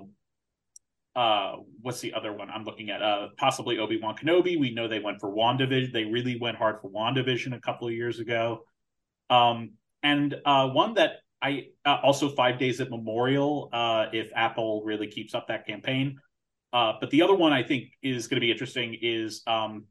[1.16, 3.02] uh, what's the other one I'm looking at?
[3.02, 4.60] Uh, possibly Obi Wan Kenobi.
[4.60, 5.92] We know they went for WandaVision.
[5.92, 8.66] They really went hard for WandaVision a couple of years ago.
[9.30, 9.72] Um,
[10.04, 13.70] and uh, one that I uh, also Five Days at Memorial.
[13.74, 16.20] Uh, if Apple really keeps up that campaign.
[16.74, 19.86] Uh, but the other one I think is going to be interesting is um,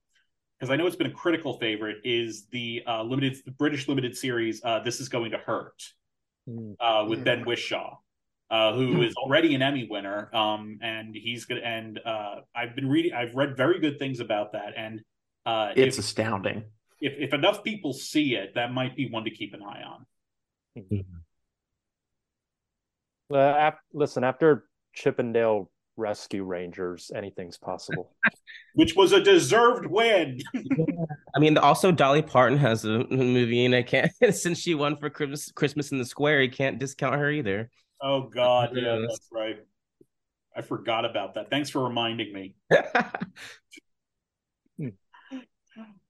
[0.61, 4.15] because I know it's been a critical favorite, is the uh, limited the British limited
[4.17, 4.61] series.
[4.63, 5.83] Uh, this is going to hurt
[6.49, 6.75] Mm.
[6.81, 7.25] uh, with Mm.
[7.25, 7.97] Ben Whishaw,
[8.51, 9.09] uh, who Hmm.
[9.19, 10.35] already an Emmy winner.
[10.35, 14.53] Um, and he's gonna and uh, I've been reading, I've read very good things about
[14.53, 14.73] that.
[14.77, 15.03] And
[15.47, 16.65] uh, It's if, astounding.
[17.01, 20.07] if if enough people see it, that might be one to keep an eye on.
[23.33, 28.13] Uh, ap- listen, after Chip 'n Dale Rescue Rangers, anything's possible.
[28.75, 30.41] Which was a deserved win.
[31.35, 35.11] I mean, also Dolly Parton has a movie, and I can't since she won for
[35.11, 37.71] Christmas Christmas in the Square, you can't discount her either.
[38.01, 39.57] oh God, yeah, that's right.
[40.57, 41.51] I forgot about that.
[41.51, 42.55] Thanks for reminding me.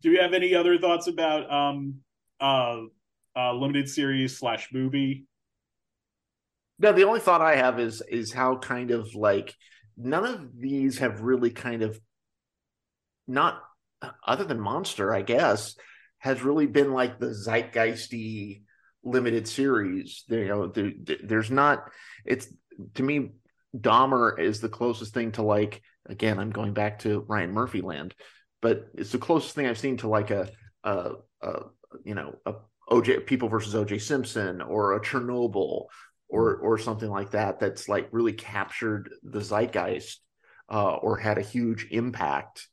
[0.02, 1.96] Do you have any other thoughts about um
[2.40, 2.82] uh
[3.36, 5.26] uh limited series slash movie?
[6.80, 9.54] No, the only thought I have is is how kind of like
[9.98, 12.00] none of these have really kind of
[13.28, 13.62] not
[14.26, 15.76] other than Monster, I guess,
[16.18, 18.62] has really been like the zeitgeisty
[19.04, 20.24] limited series.
[20.28, 21.84] You know, there, there's not.
[22.24, 22.48] It's
[22.94, 23.32] to me,
[23.76, 25.82] Dahmer is the closest thing to like.
[26.06, 28.14] Again, I'm going back to Ryan Murphy land,
[28.62, 30.48] but it's the closest thing I've seen to like a,
[30.82, 31.12] a,
[31.42, 31.62] a
[32.04, 32.54] you know, a
[32.90, 35.86] OJ People versus OJ Simpson or a Chernobyl
[36.30, 37.60] or or something like that.
[37.60, 40.20] That's like really captured the zeitgeist
[40.70, 42.68] uh, or had a huge impact.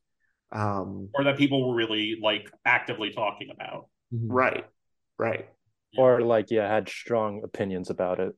[0.52, 3.88] Um, Or that people were really like actively talking about?
[4.12, 4.66] right,
[5.18, 5.48] right.
[5.98, 8.34] or like, yeah, had strong opinions about it.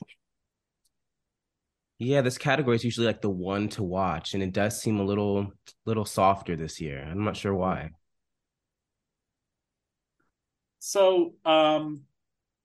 [1.99, 5.03] Yeah, this category is usually like the one to watch, and it does seem a
[5.03, 5.51] little
[5.86, 7.03] little softer this year.
[7.03, 7.91] I'm not sure why.
[10.80, 12.05] So, um,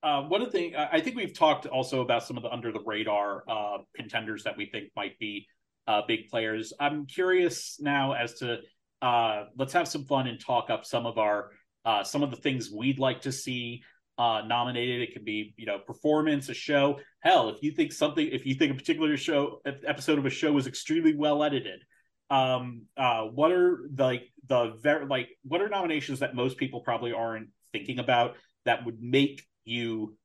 [0.04, 2.70] uh, one of the things I think we've talked also about some of the under
[2.70, 5.46] the radar uh, contenders that we think might be
[5.88, 6.74] uh, big players.
[6.78, 8.58] I'm curious now as to
[9.00, 11.50] uh, let's have some fun and talk up some of our
[11.86, 13.82] uh, some of the things we'd like to see
[14.18, 15.00] uh, nominated.
[15.00, 17.00] It could be you know performance, a show.
[17.20, 20.52] Hell, if you think something, if you think a particular show episode of a show
[20.52, 21.82] was extremely well edited,
[22.28, 27.12] um, what are the, like the very like what are nominations that most people probably
[27.12, 28.36] aren't thinking about
[28.66, 30.16] that would make you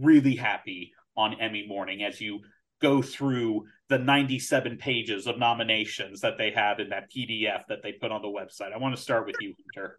[0.00, 2.40] really happy on Emmy morning as you
[2.80, 7.92] go through the 97 pages of nominations that they have in that PDF that they
[7.92, 8.72] put on the website.
[8.72, 9.96] I want to start with you, Hunter.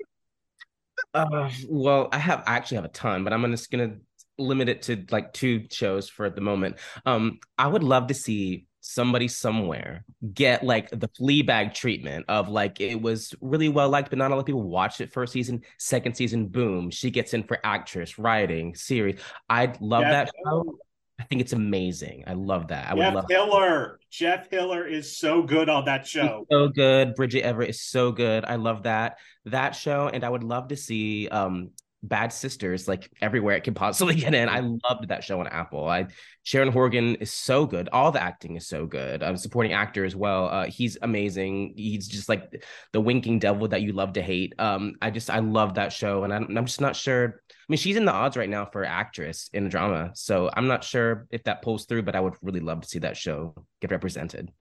[1.13, 3.97] Uh, well, I have I actually have a ton, but I'm just gonna
[4.37, 6.77] limit it to like two shows for the moment.
[7.05, 12.81] Um, I would love to see somebody somewhere get like the Fleabag treatment of like
[12.81, 15.61] it was really well liked, but not a lot of people watched it first season.
[15.77, 19.19] Second season, boom, she gets in for actress, writing, series.
[19.49, 20.77] I'd love Jeff that show.
[21.19, 22.23] I think it's amazing.
[22.27, 22.89] I love that.
[22.89, 23.99] I would love Hiller.
[24.09, 26.45] Jeff Hiller is so good on that show.
[26.49, 27.13] so good.
[27.15, 28.45] Bridget Everett is so good.
[28.45, 31.71] I love that that show, and I would love to see um
[32.01, 34.47] Bad Sisters like everywhere it can possibly get in.
[34.49, 35.87] I loved that show on Apple.
[35.87, 36.07] I
[36.43, 37.89] Sharon Horgan is so good.
[37.91, 39.21] All the acting is so good.
[39.21, 40.47] I'm supporting actor as well.
[40.47, 41.73] Uh, he's amazing.
[41.75, 44.53] He's just like the winking devil that you love to hate.
[44.57, 47.41] Um, I just I love that show, and I'm, I'm just not sure.
[47.49, 50.67] I mean, she's in the odds right now for actress in a drama, so I'm
[50.67, 52.03] not sure if that pulls through.
[52.03, 54.51] But I would really love to see that show get represented.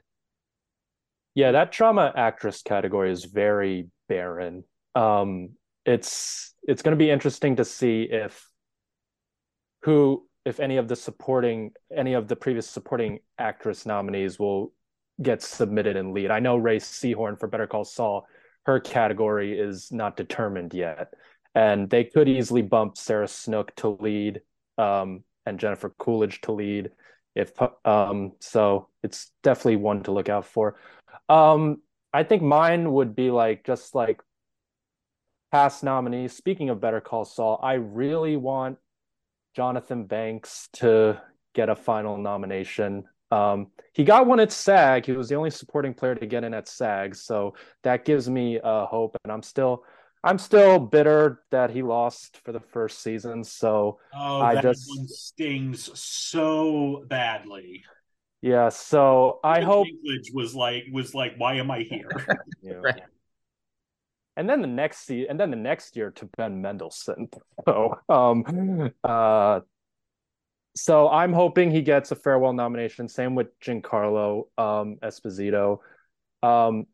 [1.34, 4.64] Yeah, that drama actress category is very barren.
[4.96, 5.50] Um,
[5.88, 8.46] it's it's going to be interesting to see if
[9.82, 14.72] who, if any of the supporting, any of the previous supporting actress nominees will
[15.22, 16.30] get submitted in lead.
[16.30, 18.26] I know Rhea Seehorn for Better Call Saul,
[18.66, 21.14] her category is not determined yet,
[21.54, 24.42] and they could easily bump Sarah Snook to lead,
[24.76, 26.90] um, and Jennifer Coolidge to lead.
[27.34, 27.52] If
[27.86, 30.76] um, so, it's definitely one to look out for.
[31.30, 31.80] Um,
[32.12, 34.20] I think mine would be like just like
[35.50, 36.32] past nominees.
[36.32, 38.78] Speaking of Better Call Saul, I really want
[39.54, 41.20] Jonathan Banks to
[41.54, 43.04] get a final nomination.
[43.30, 45.06] Um, he got one at SAG.
[45.06, 48.58] He was the only supporting player to get in at SAG, so that gives me
[48.60, 49.16] uh, hope.
[49.24, 49.84] And I'm still,
[50.24, 53.44] I'm still bitter that he lost for the first season.
[53.44, 57.84] So oh, I that just one stings so badly.
[58.40, 58.70] yeah.
[58.70, 59.86] So I hope.
[59.86, 62.08] Dinklage was like was like, why am I here?
[62.62, 62.74] Yeah.
[62.74, 63.02] Right.
[64.38, 67.28] And then the next se- and then the next year to Ben Mendelsohn.
[67.66, 69.60] So um uh
[70.76, 73.08] so I'm hoping he gets a farewell nomination.
[73.08, 75.80] Same with Giancarlo um Esposito.
[76.42, 76.86] Um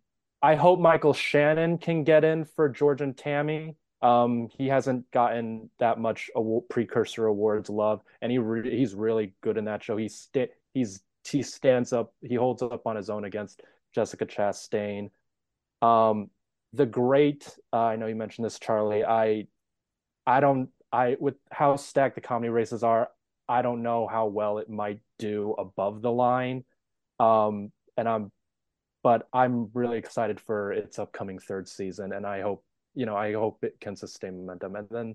[0.42, 3.76] I hope Michael Shannon can get in for George and Tammy.
[4.00, 9.34] Um he hasn't gotten that much awa- precursor awards love and he re- he's really
[9.42, 9.98] good in that show.
[9.98, 13.60] He's sta- he's he stands up, he holds up on his own against
[13.94, 15.10] Jessica Chastain.
[15.82, 16.30] Um
[16.74, 19.04] the great uh, i know you mentioned this charlie.
[19.04, 19.46] I
[20.26, 23.08] i don't i with how stacked the comedy races are
[23.48, 26.64] i don't know how well it might do above the line.
[27.20, 28.32] Um and i'm
[29.02, 32.64] but i'm really excited for its upcoming third season and i hope
[32.94, 34.76] you know i hope it can sustain momentum.
[34.76, 35.14] And then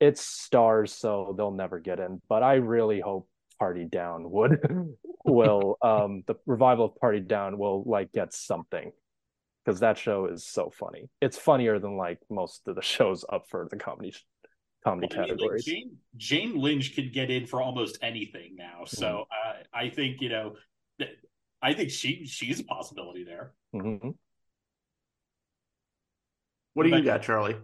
[0.00, 3.28] it's stars so they'll never get in but i really hope
[3.58, 4.60] party down would
[5.24, 8.92] will um the revival of party down will like get something
[9.64, 11.08] because that show is so funny.
[11.20, 14.14] It's funnier than like most of the shows up for the comedy
[14.84, 15.64] comedy I mean, like, categories.
[15.64, 18.84] Jane, Jane Lynch could get in for almost anything now.
[18.86, 20.56] So uh, I think you know,
[21.62, 23.52] I think she she's a possibility there.
[23.74, 24.14] Mhm.
[26.74, 27.56] What do you got, Charlie?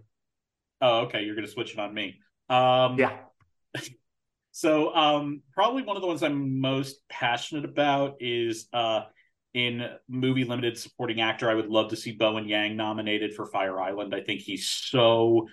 [0.81, 2.21] Oh, okay, you're gonna switch it on me.
[2.49, 3.19] Um, Yeah.
[4.53, 9.03] So um probably one of the ones I'm most passionate about is uh
[9.55, 11.51] in movie limited supporting actor.
[11.51, 14.15] I would love to see Bowen Yang nominated for Fire Island.
[14.15, 15.49] I think he's so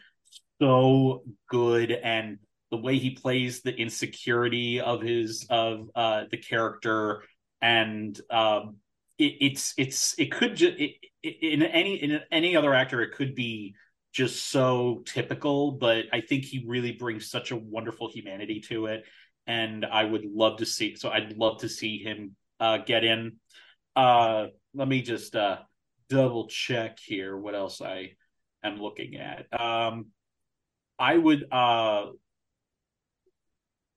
[0.61, 2.39] so good and
[2.71, 7.23] the way he plays the insecurity of his of uh the character
[7.61, 8.77] and um
[9.17, 10.77] it, it's it's it could just
[11.23, 13.75] in any in any other actor it could be
[14.13, 19.05] just so typical, but I think he really brings such a wonderful humanity to it.
[19.45, 23.37] And I would love to see so I'd love to see him uh get in.
[23.97, 25.57] Uh let me just uh
[26.09, 28.13] double check here what else I
[28.63, 29.47] am looking at.
[29.59, 30.07] Um
[30.99, 32.07] I would uh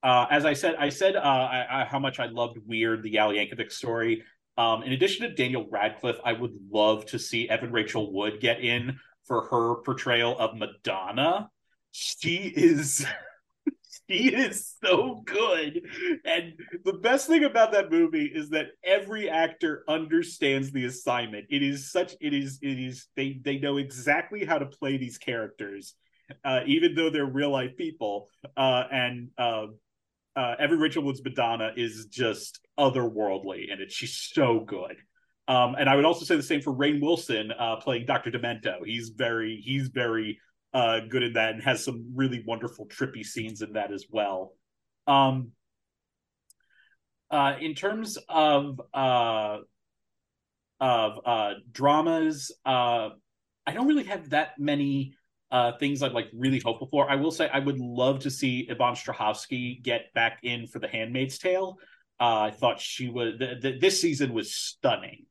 [0.02, 3.18] uh, as I said, I said uh, I, I, how much I loved Weird, the
[3.18, 4.22] Al Yankovic story.
[4.56, 8.60] Um, in addition to Daniel Radcliffe, I would love to see Evan Rachel Wood get
[8.60, 11.50] in for her portrayal of Madonna.
[11.92, 13.06] She is
[14.20, 15.82] she is so good.
[16.24, 16.54] And
[16.84, 21.46] the best thing about that movie is that every actor understands the assignment.
[21.50, 25.18] It is such it is it is they they know exactly how to play these
[25.18, 25.94] characters.
[26.44, 29.66] Uh, even though they're real life people, uh, and uh,
[30.36, 34.96] uh, Evan Rachel Wood's Madonna is just otherworldly, and it she's so good.
[35.48, 38.30] Um, and I would also say the same for Rainn Wilson uh, playing Dr.
[38.30, 38.84] Demento.
[38.84, 40.38] He's very he's very
[40.72, 44.54] uh, good in that and has some really wonderful trippy scenes in that as well.
[45.06, 45.52] Um,
[47.30, 49.58] uh, in terms of uh,
[50.80, 53.10] of uh, dramas, uh,
[53.66, 55.14] I don't really have that many
[55.50, 57.10] uh, things I'm like really hopeful for.
[57.10, 60.88] I will say I would love to see Yvonne Strahovski get back in for The
[60.88, 61.76] Handmaid's Tale.
[62.18, 65.24] I thought she was th- th- this season was stunning.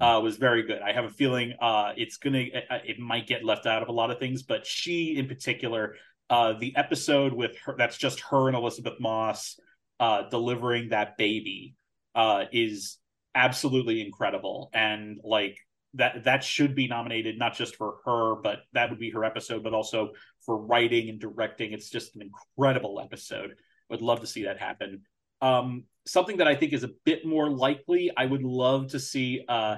[0.00, 0.80] Uh, was very good.
[0.82, 3.92] I have a feeling uh, it's gonna it, it might get left out of a
[3.92, 5.96] lot of things, but she in particular,
[6.30, 9.58] uh, the episode with her that's just her and Elisabeth Moss
[10.00, 11.74] uh, delivering that baby
[12.14, 12.98] uh, is
[13.34, 15.58] absolutely incredible, and like
[15.94, 19.62] that that should be nominated not just for her, but that would be her episode,
[19.62, 20.12] but also
[20.44, 21.72] for writing and directing.
[21.72, 23.54] It's just an incredible episode.
[23.90, 25.02] Would love to see that happen.
[25.40, 29.44] Um, something that I think is a bit more likely, I would love to see
[29.48, 29.76] uh,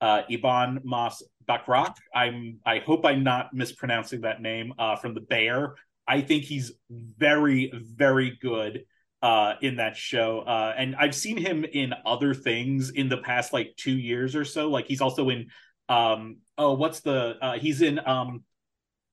[0.00, 1.94] uh, Iban Mas Bakrak.
[2.14, 5.74] I'm I hope I'm not mispronouncing that name uh, from the Bear.
[6.08, 8.84] I think he's very very good
[9.22, 13.52] uh, in that show, uh, and I've seen him in other things in the past
[13.52, 14.70] like two years or so.
[14.70, 15.48] Like he's also in
[15.88, 18.44] um, oh what's the uh, he's in um,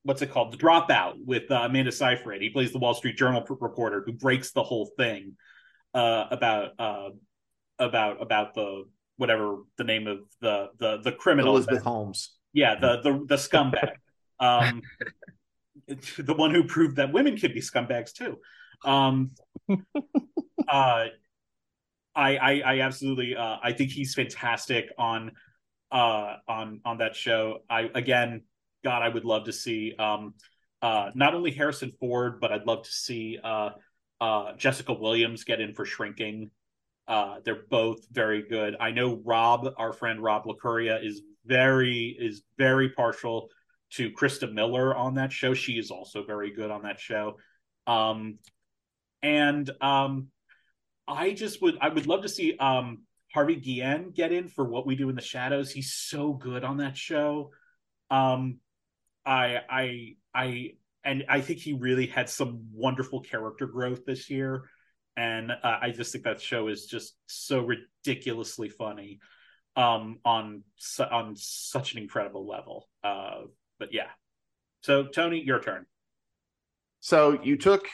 [0.04, 2.42] what's it called the Dropout with uh, Amanda Seyfried.
[2.42, 5.36] He plays the Wall Street Journal reporter who breaks the whole thing
[5.94, 7.10] uh, about uh,
[7.80, 8.86] about about the
[9.18, 12.32] whatever the name of the the the criminal Elizabeth Holmes.
[12.54, 13.94] Yeah, the the the scumbag.
[14.40, 14.82] Um,
[16.18, 18.38] the one who proved that women could be scumbags too.
[18.86, 19.32] Um,
[19.70, 19.76] uh,
[20.68, 21.10] I,
[22.16, 25.32] I, I absolutely, uh, I think he's fantastic on,
[25.92, 27.60] uh, on on that show.
[27.70, 28.44] I again,
[28.84, 30.34] God, I would love to see, um,
[30.82, 33.40] uh, not only Harrison Ford, but I'd love to see,
[34.24, 36.50] uh, Jessica Williams get in for Shrinking.
[37.10, 38.78] Uh, they're both very good.
[38.80, 43.50] I know Rob, our friend Rob Licuria, is very is very partial
[43.96, 45.54] to Christa Miller on that show.
[45.54, 47.38] She is also very good on that show.
[47.86, 48.40] Um,
[49.22, 50.30] and um,
[51.06, 53.00] I just would I would love to see um,
[53.34, 55.70] Harvey Guillen get in for what we do in the shadows.
[55.70, 57.52] He's so good on that show.
[58.10, 58.60] Um,
[59.26, 60.72] I I I
[61.06, 64.70] and I think he really had some wonderful character growth this year.
[65.16, 69.20] And uh, I just think that show is just so ridiculously funny
[69.76, 70.64] um, on
[71.12, 72.88] on such an incredible level.
[73.04, 73.42] Uh,
[73.80, 74.08] but yeah.
[74.82, 75.86] So Tony, your turn.
[77.00, 77.88] So you took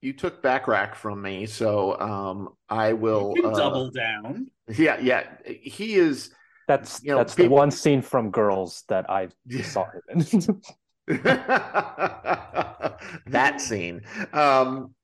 [0.00, 4.50] you took Bachrach from me, so um, I will uh, double down.
[4.68, 5.24] Yeah, yeah.
[5.46, 6.30] He is.
[6.68, 7.50] That's you know, that's people...
[7.50, 9.28] the one scene from Girls that I
[9.62, 10.62] saw him in.
[13.26, 14.02] that scene.
[14.32, 14.94] Um,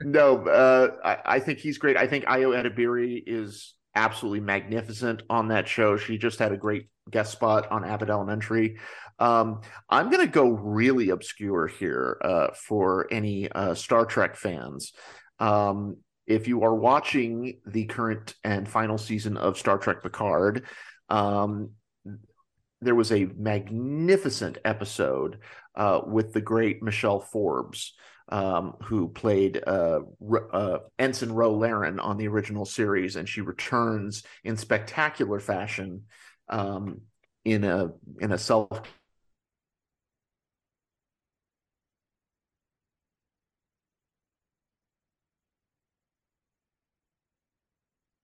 [0.00, 1.96] no, uh, I, I, think he's great.
[1.96, 5.96] I think Ayo Edebiri is absolutely magnificent on that show.
[5.96, 8.78] She just had a great guest spot on Abbott Elementary.
[9.18, 14.92] Um, I'm going to go really obscure here uh, for any uh, Star Trek fans.
[15.40, 15.96] Um,
[16.26, 20.66] if you are watching the current and final season of Star Trek Picard,
[21.08, 21.70] um,
[22.80, 25.38] there was a magnificent episode
[25.74, 27.94] uh, with the great Michelle Forbes,
[28.28, 30.00] um, who played uh,
[30.52, 36.04] uh, Ensign Ro Laren on the original series, and she returns in spectacular fashion
[36.48, 37.00] um,
[37.44, 38.82] in a in a self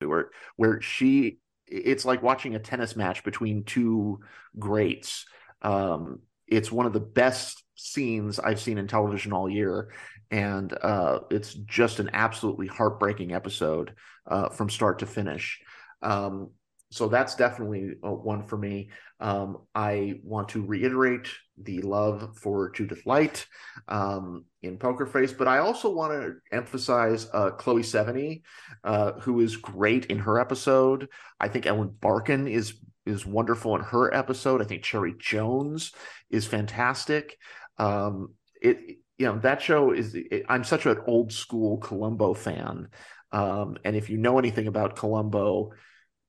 [0.00, 4.21] where where she it's like watching a tennis match between two
[4.59, 5.27] greats.
[5.62, 9.93] Um, it's one of the best scenes I've seen in television all year,
[10.31, 13.95] and uh, it's just an absolutely heartbreaking episode
[14.27, 15.61] uh, from start to finish.
[16.03, 16.51] Um,
[16.95, 18.90] so that's definitely uh, one for me.
[19.18, 21.26] Um, I want to reiterate
[21.61, 23.47] the love for Judith Light
[23.88, 28.42] um, in Poker Face, but I also want to emphasize uh, Chloe Sevigny,
[28.84, 31.09] uh, who is great in her episode.
[31.40, 32.74] I think Ellen Barkin is
[33.05, 34.62] is wonderful in her episode.
[34.62, 35.90] I think Cherry Jones
[36.30, 37.38] is fantastic.
[37.76, 40.14] Um, it you know that show is.
[40.14, 42.86] It, I'm such an old school Columbo fan,
[43.32, 45.72] um, and if you know anything about Columbo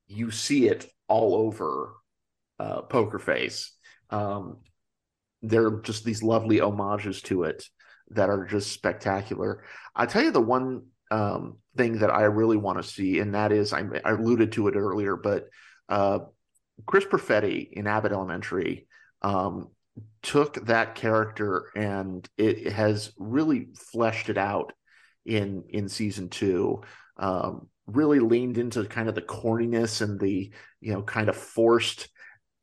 [0.06, 1.94] you see it all over
[2.58, 3.72] uh, Poker Face.
[4.10, 4.58] Um,
[5.42, 7.64] they're just these lovely homages to it
[8.10, 9.64] that are just spectacular.
[9.94, 13.52] I tell you the one um, thing that I really want to see, and that
[13.52, 15.48] is I, I alluded to it earlier, but
[15.88, 16.20] uh,
[16.86, 18.86] Chris Perfetti in Abbott Elementary
[19.22, 19.68] um,
[20.22, 24.72] took that character and it has really fleshed it out
[25.24, 26.82] in in season two.
[27.16, 32.08] Um, really leaned into kind of the corniness and the you know kind of forced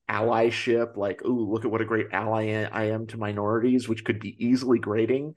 [0.10, 4.20] allyship like oh look at what a great ally i am to minorities which could
[4.20, 5.36] be easily grating.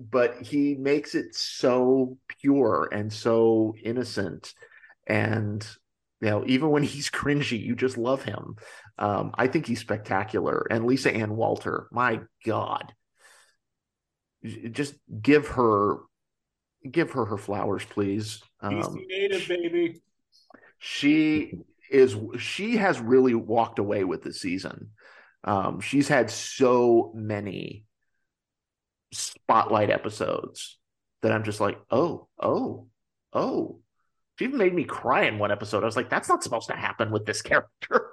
[0.00, 4.52] But he makes it so pure and so innocent.
[5.06, 5.64] And
[6.20, 8.56] you know even when he's cringy you just love him.
[8.98, 10.66] Um, i think he's spectacular.
[10.70, 12.92] And lisa ann walter my god.
[14.44, 15.98] Just give her
[16.90, 18.42] give her her flowers, please.
[18.60, 20.00] Um, native, baby.
[20.78, 21.54] She
[21.90, 22.16] is.
[22.38, 24.90] She has really walked away with the season.
[25.44, 27.84] Um, she's had so many
[29.12, 30.78] spotlight episodes
[31.22, 32.88] that I'm just like, oh, oh,
[33.32, 33.78] oh.
[34.38, 35.82] She even made me cry in one episode.
[35.82, 38.10] I was like, that's not supposed to happen with this character.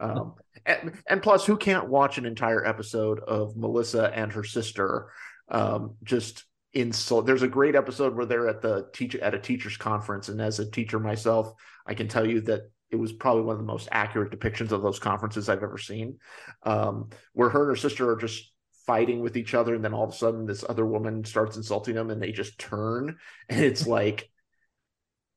[0.00, 0.34] um,
[0.64, 5.10] and, and plus, who can't watch an entire episode of Melissa and her sister
[5.48, 9.76] um, just insult there's a great episode where they're at the teacher at a teachers
[9.76, 10.28] conference.
[10.28, 11.52] And as a teacher myself
[11.86, 14.82] i can tell you that it was probably one of the most accurate depictions of
[14.82, 16.18] those conferences i've ever seen.
[16.62, 18.52] Um, where her and her sister are just
[18.86, 19.74] fighting with each other.
[19.74, 22.58] And then all of a sudden this other woman starts insulting them and they just
[22.58, 23.18] turn.
[23.48, 24.30] And it's like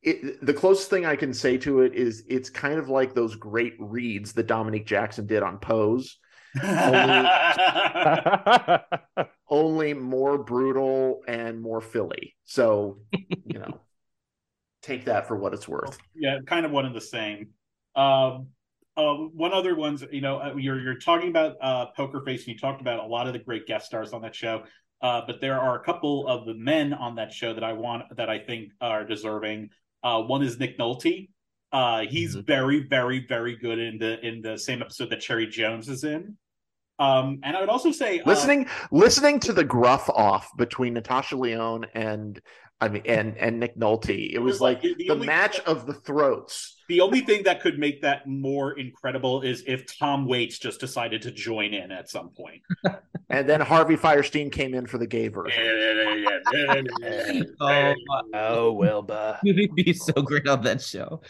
[0.01, 3.35] it, the closest thing I can say to it is it's kind of like those
[3.35, 6.17] great reads that Dominique Jackson did on Pose,
[6.63, 7.29] only,
[9.49, 12.35] only more brutal and more Philly.
[12.45, 13.79] So, you know,
[14.81, 15.97] take that for what it's worth.
[16.15, 17.49] Yeah, kind of one and the same.
[17.95, 18.47] Um,
[18.97, 22.49] um, one other ones, you know, uh, you're you're talking about uh, Poker Face, and
[22.49, 24.63] you talked about a lot of the great guest stars on that show.
[25.01, 28.15] Uh, but there are a couple of the men on that show that I want
[28.17, 29.69] that I think are deserving.
[30.03, 31.29] Uh, one is Nick Nolte.
[31.71, 32.45] Uh, he's mm-hmm.
[32.45, 36.37] very, very, very good in the in the same episode that Cherry Jones is in.
[36.97, 41.37] Um, and I would also say uh, listening listening to the gruff off between Natasha
[41.37, 42.41] Lyonne and
[42.81, 45.59] I mean and and Nick Nolte, it, it was, was, like, like the, the match
[45.61, 46.75] of the throats.
[46.89, 51.21] The only thing that could make that more incredible is if Tom Waits just decided
[51.21, 52.63] to join in at some point.
[53.29, 55.63] and then Harvey Fierstein came in for the gay version.
[57.61, 57.93] oh,
[58.33, 59.37] oh, Wilbur.
[59.43, 61.21] He'd be so great on that show.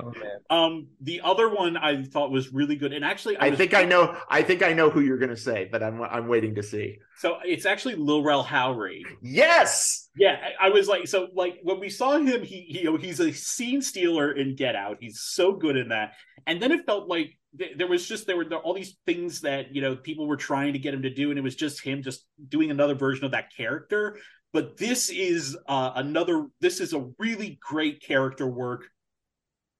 [0.00, 0.38] Oh man.
[0.50, 3.84] Um, the other one I thought was really good, and actually, I, I think I
[3.84, 4.16] know.
[4.30, 6.98] I think I know who you're going to say, but I'm I'm waiting to see.
[7.18, 9.02] So it's actually Lil Rel Howery.
[9.20, 10.08] Yes.
[10.16, 12.96] Yeah, I, I was like, so like when we saw him, he, he you know
[12.96, 14.98] he's a scene stealer in Get Out.
[15.00, 16.12] He's so good in that,
[16.46, 17.38] and then it felt like
[17.76, 20.78] there was just there were all these things that you know people were trying to
[20.78, 23.54] get him to do and it was just him just doing another version of that
[23.56, 24.18] character
[24.52, 28.84] but this is uh, another this is a really great character work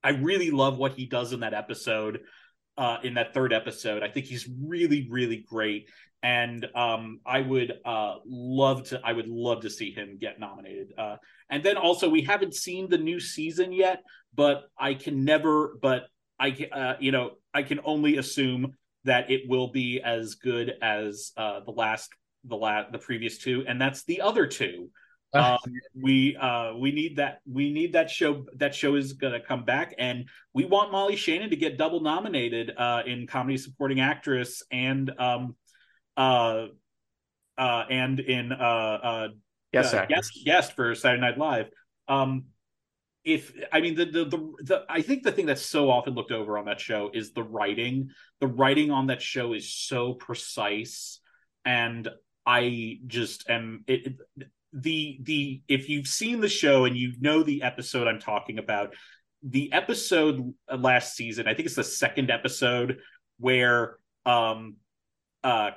[0.03, 2.21] i really love what he does in that episode
[2.79, 5.89] uh, in that third episode i think he's really really great
[6.23, 10.93] and um, i would uh, love to i would love to see him get nominated
[10.99, 11.17] uh,
[11.51, 14.03] and then also we haven't seen the new season yet
[14.35, 16.09] but i can never but
[16.39, 21.33] I uh, you know I can only assume that it will be as good as
[21.37, 22.11] uh, the last
[22.45, 24.91] the last the previous two, and that's the other two.
[25.35, 25.59] Um,
[25.95, 29.63] we uh, we need that we need that show that show is going to come
[29.63, 34.63] back, and we want Molly Shannon to get double nominated uh, in comedy supporting actress
[34.73, 35.55] and um
[36.19, 36.67] uh
[37.57, 39.29] uh and in uh uh
[39.73, 41.71] yes uh, guest guest for Saturday Night Live.
[42.09, 42.47] Um,
[43.25, 46.33] if I mean the, the the the I think the thing that's so often looked
[46.33, 48.11] over on that show is the writing.
[48.41, 51.21] The writing on that show is so precise,
[51.65, 52.09] and
[52.47, 54.17] I just am it,
[54.73, 58.95] the the if you've seen the show and you know the episode I'm talking about,
[59.43, 62.99] the episode last season, I think it's the second episode
[63.39, 64.77] where um
[65.45, 65.71] uh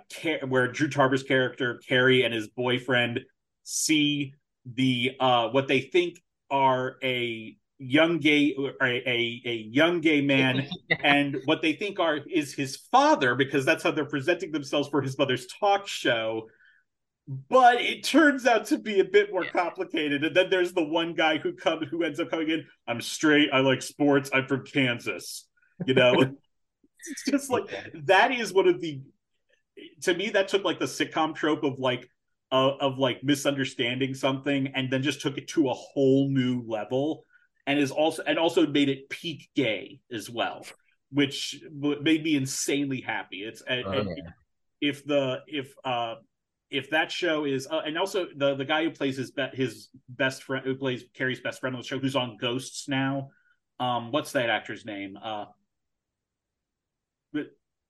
[0.47, 3.22] where Drew Tarver's character Carrie and his boyfriend
[3.64, 4.34] see
[4.66, 10.68] the uh what they think are a young gay a, a, a young gay man
[11.03, 15.01] and what they think are is his father because that's how they're presenting themselves for
[15.01, 16.47] his mother's talk show.
[17.49, 21.14] But it turns out to be a bit more complicated and then there's the one
[21.14, 24.66] guy who come who ends up coming in i'm straight i like sports i'm from
[24.66, 25.47] kansas
[25.86, 26.16] you know?
[27.09, 27.64] It's just like
[28.05, 29.01] that is one of the
[30.02, 32.10] to me that took like the sitcom trope of like
[32.52, 37.26] of, of like misunderstanding something and then just took it to a whole new level
[37.68, 40.66] and is also and also made it peak gay as well
[41.12, 44.24] which made me insanely happy it's oh, and, yeah.
[44.82, 46.16] if the if uh
[46.70, 49.89] if that show is uh, and also the the guy who plays his be- his
[50.10, 53.30] best friend who plays Carrie's best friend on the show who's on Ghosts now
[53.80, 55.45] um what's that actor's name uh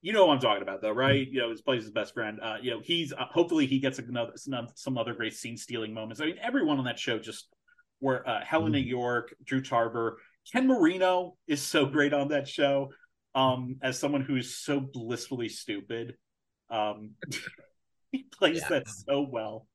[0.02, 1.28] you know what I'm talking about, though, right?
[1.28, 2.40] You know, his plays his best friend.
[2.42, 6.22] Uh, you know, he's uh, hopefully he gets another some other great scene stealing moments.
[6.22, 7.48] I mean, everyone on that show just
[8.00, 8.90] were uh, Helena mm-hmm.
[8.90, 10.18] Yorke, Drew Tarver,
[10.52, 12.90] Ken Marino is so great on that show.
[13.34, 16.16] Um, as someone who is so blissfully stupid,
[16.70, 17.12] um,
[18.12, 18.70] he plays yeah.
[18.70, 19.68] that so well.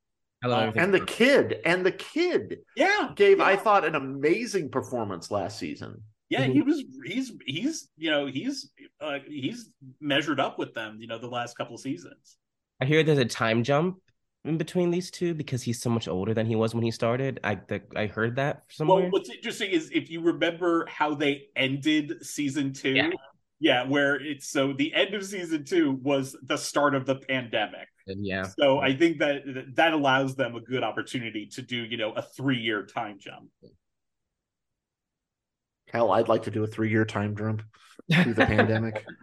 [0.44, 3.44] Um, and the kid, and the kid, yeah, gave yeah.
[3.44, 6.02] I thought an amazing performance last season.
[6.28, 6.52] Yeah, mm-hmm.
[6.52, 6.84] he was.
[7.04, 8.70] He's he's you know he's
[9.00, 9.70] uh, he's
[10.00, 10.98] measured up with them.
[11.00, 12.36] You know, the last couple of seasons.
[12.80, 13.98] I hear there's a time jump
[14.44, 17.38] in between these two because he's so much older than he was when he started.
[17.44, 19.02] I the, I heard that somewhere.
[19.02, 22.90] Well, what's interesting is if you remember how they ended season two.
[22.90, 23.10] Yeah.
[23.60, 27.88] yeah, where it's so the end of season two was the start of the pandemic.
[28.08, 28.48] And yeah.
[28.58, 29.42] So I think that
[29.74, 33.50] that allows them a good opportunity to do, you know, a three year time jump.
[35.96, 37.62] Hell, I'd like to do a three year time jump
[38.12, 39.02] through the pandemic.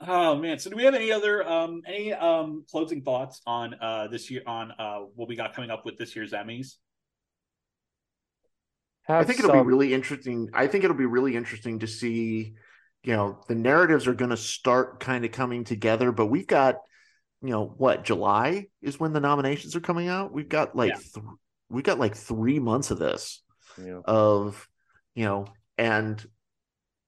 [0.00, 0.60] Oh man!
[0.60, 4.42] So do we have any other um any um closing thoughts on uh this year
[4.46, 6.76] on uh what we got coming up with this year's Emmys?
[9.02, 10.50] Have I think it'll be really interesting.
[10.54, 12.54] I think it'll be really interesting to see,
[13.02, 16.12] you know, the narratives are going to start kind of coming together.
[16.12, 16.76] But we've got,
[17.42, 20.32] you know, what July is when the nominations are coming out.
[20.32, 21.00] We've got like, yeah.
[21.14, 21.26] th-
[21.68, 23.42] we've got like three months of this
[23.84, 24.00] yeah.
[24.04, 24.68] of
[25.14, 26.24] you know and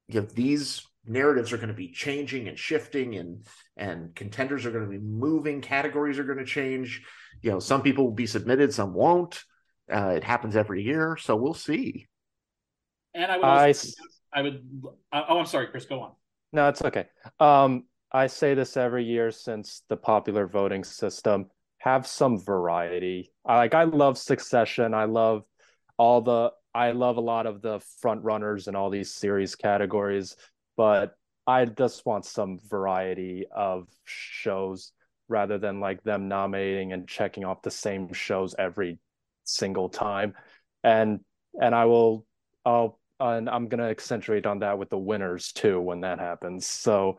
[0.08, 3.46] you know these narratives are going to be changing and shifting and
[3.76, 7.02] and contenders are going to be moving categories are going to change
[7.42, 9.42] you know some people will be submitted some won't
[9.92, 12.06] uh, it happens every year so we'll see
[13.14, 13.90] and i would also,
[14.32, 14.62] I would.
[15.12, 15.84] Uh, oh, I'm sorry, Chris.
[15.84, 16.12] Go on.
[16.52, 17.06] No, it's okay.
[17.38, 21.46] Um, I say this every year since the popular voting system.
[21.78, 23.32] Have some variety.
[23.44, 24.94] I, like I love Succession.
[24.94, 25.44] I love
[25.96, 26.52] all the.
[26.74, 30.36] I love a lot of the front runners in all these series categories,
[30.76, 31.14] but
[31.46, 34.92] I just want some variety of shows
[35.28, 38.98] rather than like them nominating and checking off the same shows every
[39.44, 40.34] single time.
[40.84, 41.20] And
[41.60, 42.26] and I will
[42.64, 46.66] I'll and I'm gonna accentuate on that with the winners too when that happens.
[46.66, 47.18] So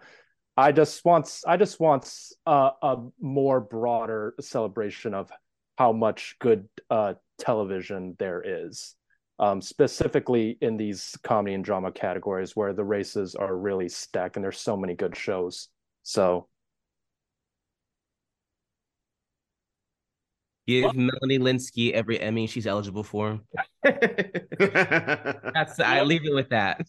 [0.57, 2.13] I just want I just want
[2.45, 5.31] a, a more broader celebration of
[5.77, 8.95] how much good uh, television there is,
[9.41, 14.43] um, specifically in these comedy and drama categories where the races are really stacked and
[14.43, 15.67] there's so many good shows.
[16.03, 16.47] So
[20.67, 23.39] Give well, Melanie Lynskey every Emmy she's eligible for.
[23.83, 26.85] That's I leave it with that.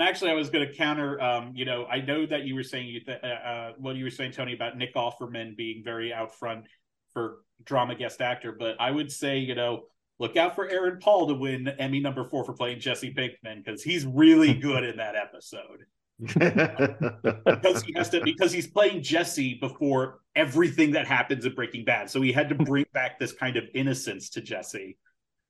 [0.00, 1.18] actually, I was going to counter.
[1.18, 4.04] Um, you know, I know that you were saying you th- uh, uh, what you
[4.04, 6.66] were saying, Tony, about Nick Offerman being very out front
[7.14, 9.84] for drama guest actor, but I would say, you know,
[10.18, 13.82] look out for Aaron Paul to win Emmy number four for playing Jesse Pinkman because
[13.82, 15.84] he's really good in that episode
[16.18, 22.08] because he has to because he's playing Jesse before everything that happens in Breaking Bad.
[22.08, 24.96] So he had to bring back this kind of innocence to Jesse,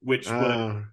[0.01, 0.33] which uh.
[0.35, 0.85] was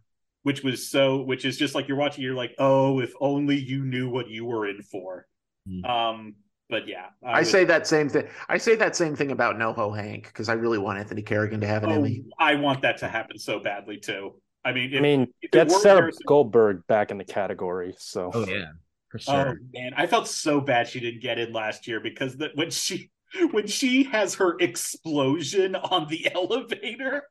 [0.44, 3.86] which was so which is just like you're watching, you're like, oh, if only you
[3.86, 5.26] knew what you were in for.
[5.68, 5.90] Mm.
[5.90, 6.36] Um,
[6.72, 8.28] but yeah, I, I say that same thing.
[8.48, 11.68] I say that same thing about NoHo Hank because I really want Anthony Carrigan to
[11.68, 12.24] have an oh, Emmy.
[12.40, 14.36] I want that to happen so badly too.
[14.64, 17.94] I mean, if, I mean, get Sarah Goldberg back in the category.
[17.98, 18.72] So, oh yeah,
[19.10, 19.60] for oh, sure.
[19.60, 22.72] Oh man, I felt so bad she didn't get in last year because that when
[22.72, 23.12] she
[23.52, 27.24] when she has her explosion on the elevator.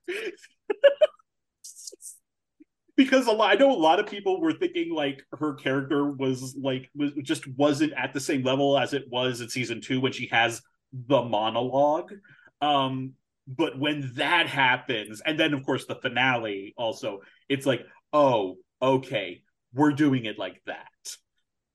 [3.05, 6.57] Because a lot, I know a lot of people were thinking like her character was
[6.61, 10.12] like was just wasn't at the same level as it was in season two when
[10.12, 12.12] she has the monologue.
[12.61, 13.14] Um,
[13.46, 19.42] but when that happens, and then of course the finale also, it's like, oh, okay,
[19.74, 20.86] we're doing it like that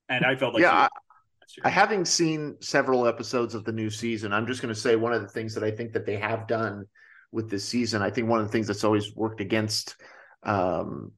[0.10, 0.88] and I felt like yeah.
[1.64, 5.14] I, having seen several episodes of the new season, I'm just going to say one
[5.14, 6.86] of the things that I think that they have done
[7.32, 8.02] with this season.
[8.02, 9.96] I think one of the things that's always worked against,
[10.46, 11.12] um,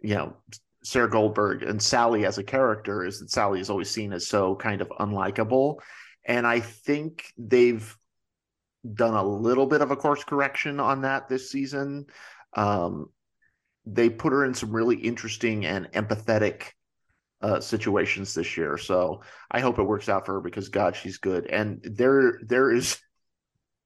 [0.00, 0.36] you know,
[0.84, 4.56] Sarah Goldberg and Sally as a character is that Sally is always seen as so
[4.56, 5.78] kind of unlikable,
[6.24, 7.96] and I think they've
[8.94, 12.06] done a little bit of a course correction on that this season.
[12.54, 13.06] Um,
[13.86, 16.64] they put her in some really interesting and empathetic
[17.42, 18.78] uh, situations this year.
[18.78, 21.46] So I hope it works out for her because God, she's good.
[21.46, 22.98] And there, there is,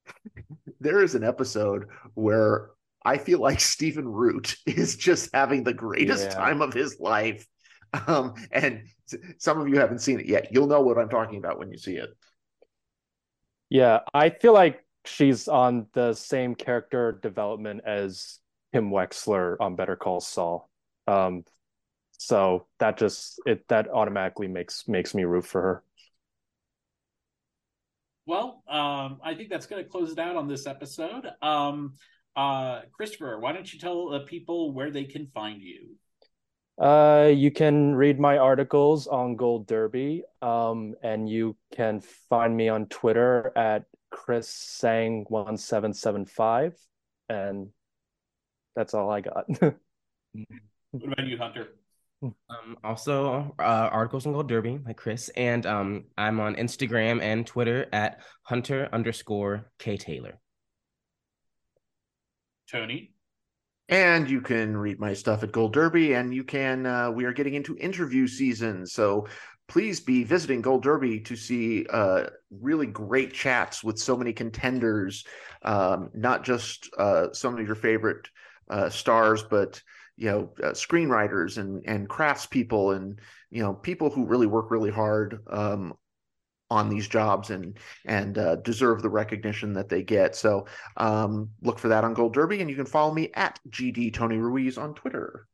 [0.81, 2.71] there is an episode where
[3.07, 6.35] I feel like Stephen Root is just having the greatest yeah.
[6.35, 7.47] time of his life.
[8.07, 8.83] Um, and
[9.39, 10.53] some of you haven't seen it yet.
[10.53, 12.11] You'll know what I'm talking about when you see it.
[13.71, 18.41] Yeah, I feel like she's on the same character development as
[18.73, 20.69] Kim Wexler on Better Call Saul.
[21.07, 21.45] Um,
[22.19, 25.83] so that just it that automatically makes makes me root for her.
[28.27, 31.31] Well, um, I think that's going to close it out on this episode.
[31.41, 31.95] Um,
[32.37, 35.97] uh, Christopher, why don't you tell the people where they can find you?
[36.79, 42.69] Uh, you can read my articles on Gold Derby, um, and you can find me
[42.69, 46.77] on Twitter at Chris Sang one seven seven five,
[47.31, 47.69] and
[48.75, 49.47] that's all I got.
[49.49, 49.75] what
[50.93, 51.69] about you, Hunter?
[52.23, 57.47] Um, also, uh, articles on Gold Derby, like Chris, and um, I'm on Instagram and
[57.47, 60.39] Twitter at Hunter underscore K Taylor.
[62.71, 63.13] Tony.
[63.89, 66.87] And you can read my stuff at Gold Derby, and you can.
[66.87, 69.29] Uh, we are getting into interview season, so
[69.69, 75.25] please be visiting Gold Derby to see uh, really great chats with so many contenders,
[75.63, 78.29] um, not just uh, some of your favorite
[78.69, 79.81] uh, stars, but
[80.17, 84.91] you know uh, screenwriters and and craftspeople and you know people who really work really
[84.91, 85.93] hard um,
[86.71, 90.35] on these jobs and and uh, deserve the recognition that they get.
[90.35, 94.13] So um, look for that on Gold Derby, and you can follow me at GD
[94.13, 95.47] Tony Ruiz on Twitter.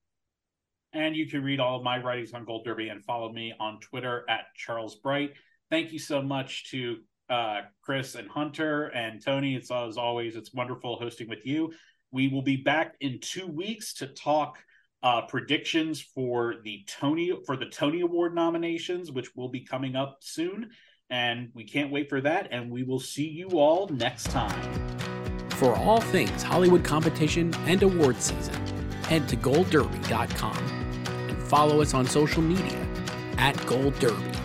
[0.95, 3.81] And you can read all of my writings on Gold Derby and follow me on
[3.81, 5.33] Twitter at Charles Bright.
[5.71, 6.99] Thank you so much to
[7.31, 9.55] uh, Chris and Hunter and Tony.
[9.55, 11.73] It's as always, it's wonderful hosting with you.
[12.11, 14.59] We will be back in two weeks to talk
[15.03, 20.19] uh, predictions for the Tony for the Tony Award nominations, which will be coming up
[20.21, 20.71] soon,
[21.13, 22.49] and we can't wait for that.
[22.51, 24.99] And we will see you all next time.
[25.51, 28.55] For all things Hollywood competition and award season,
[29.05, 30.57] head to goldderby.com
[31.29, 32.89] and follow us on social media
[33.37, 34.42] at Gold Derby.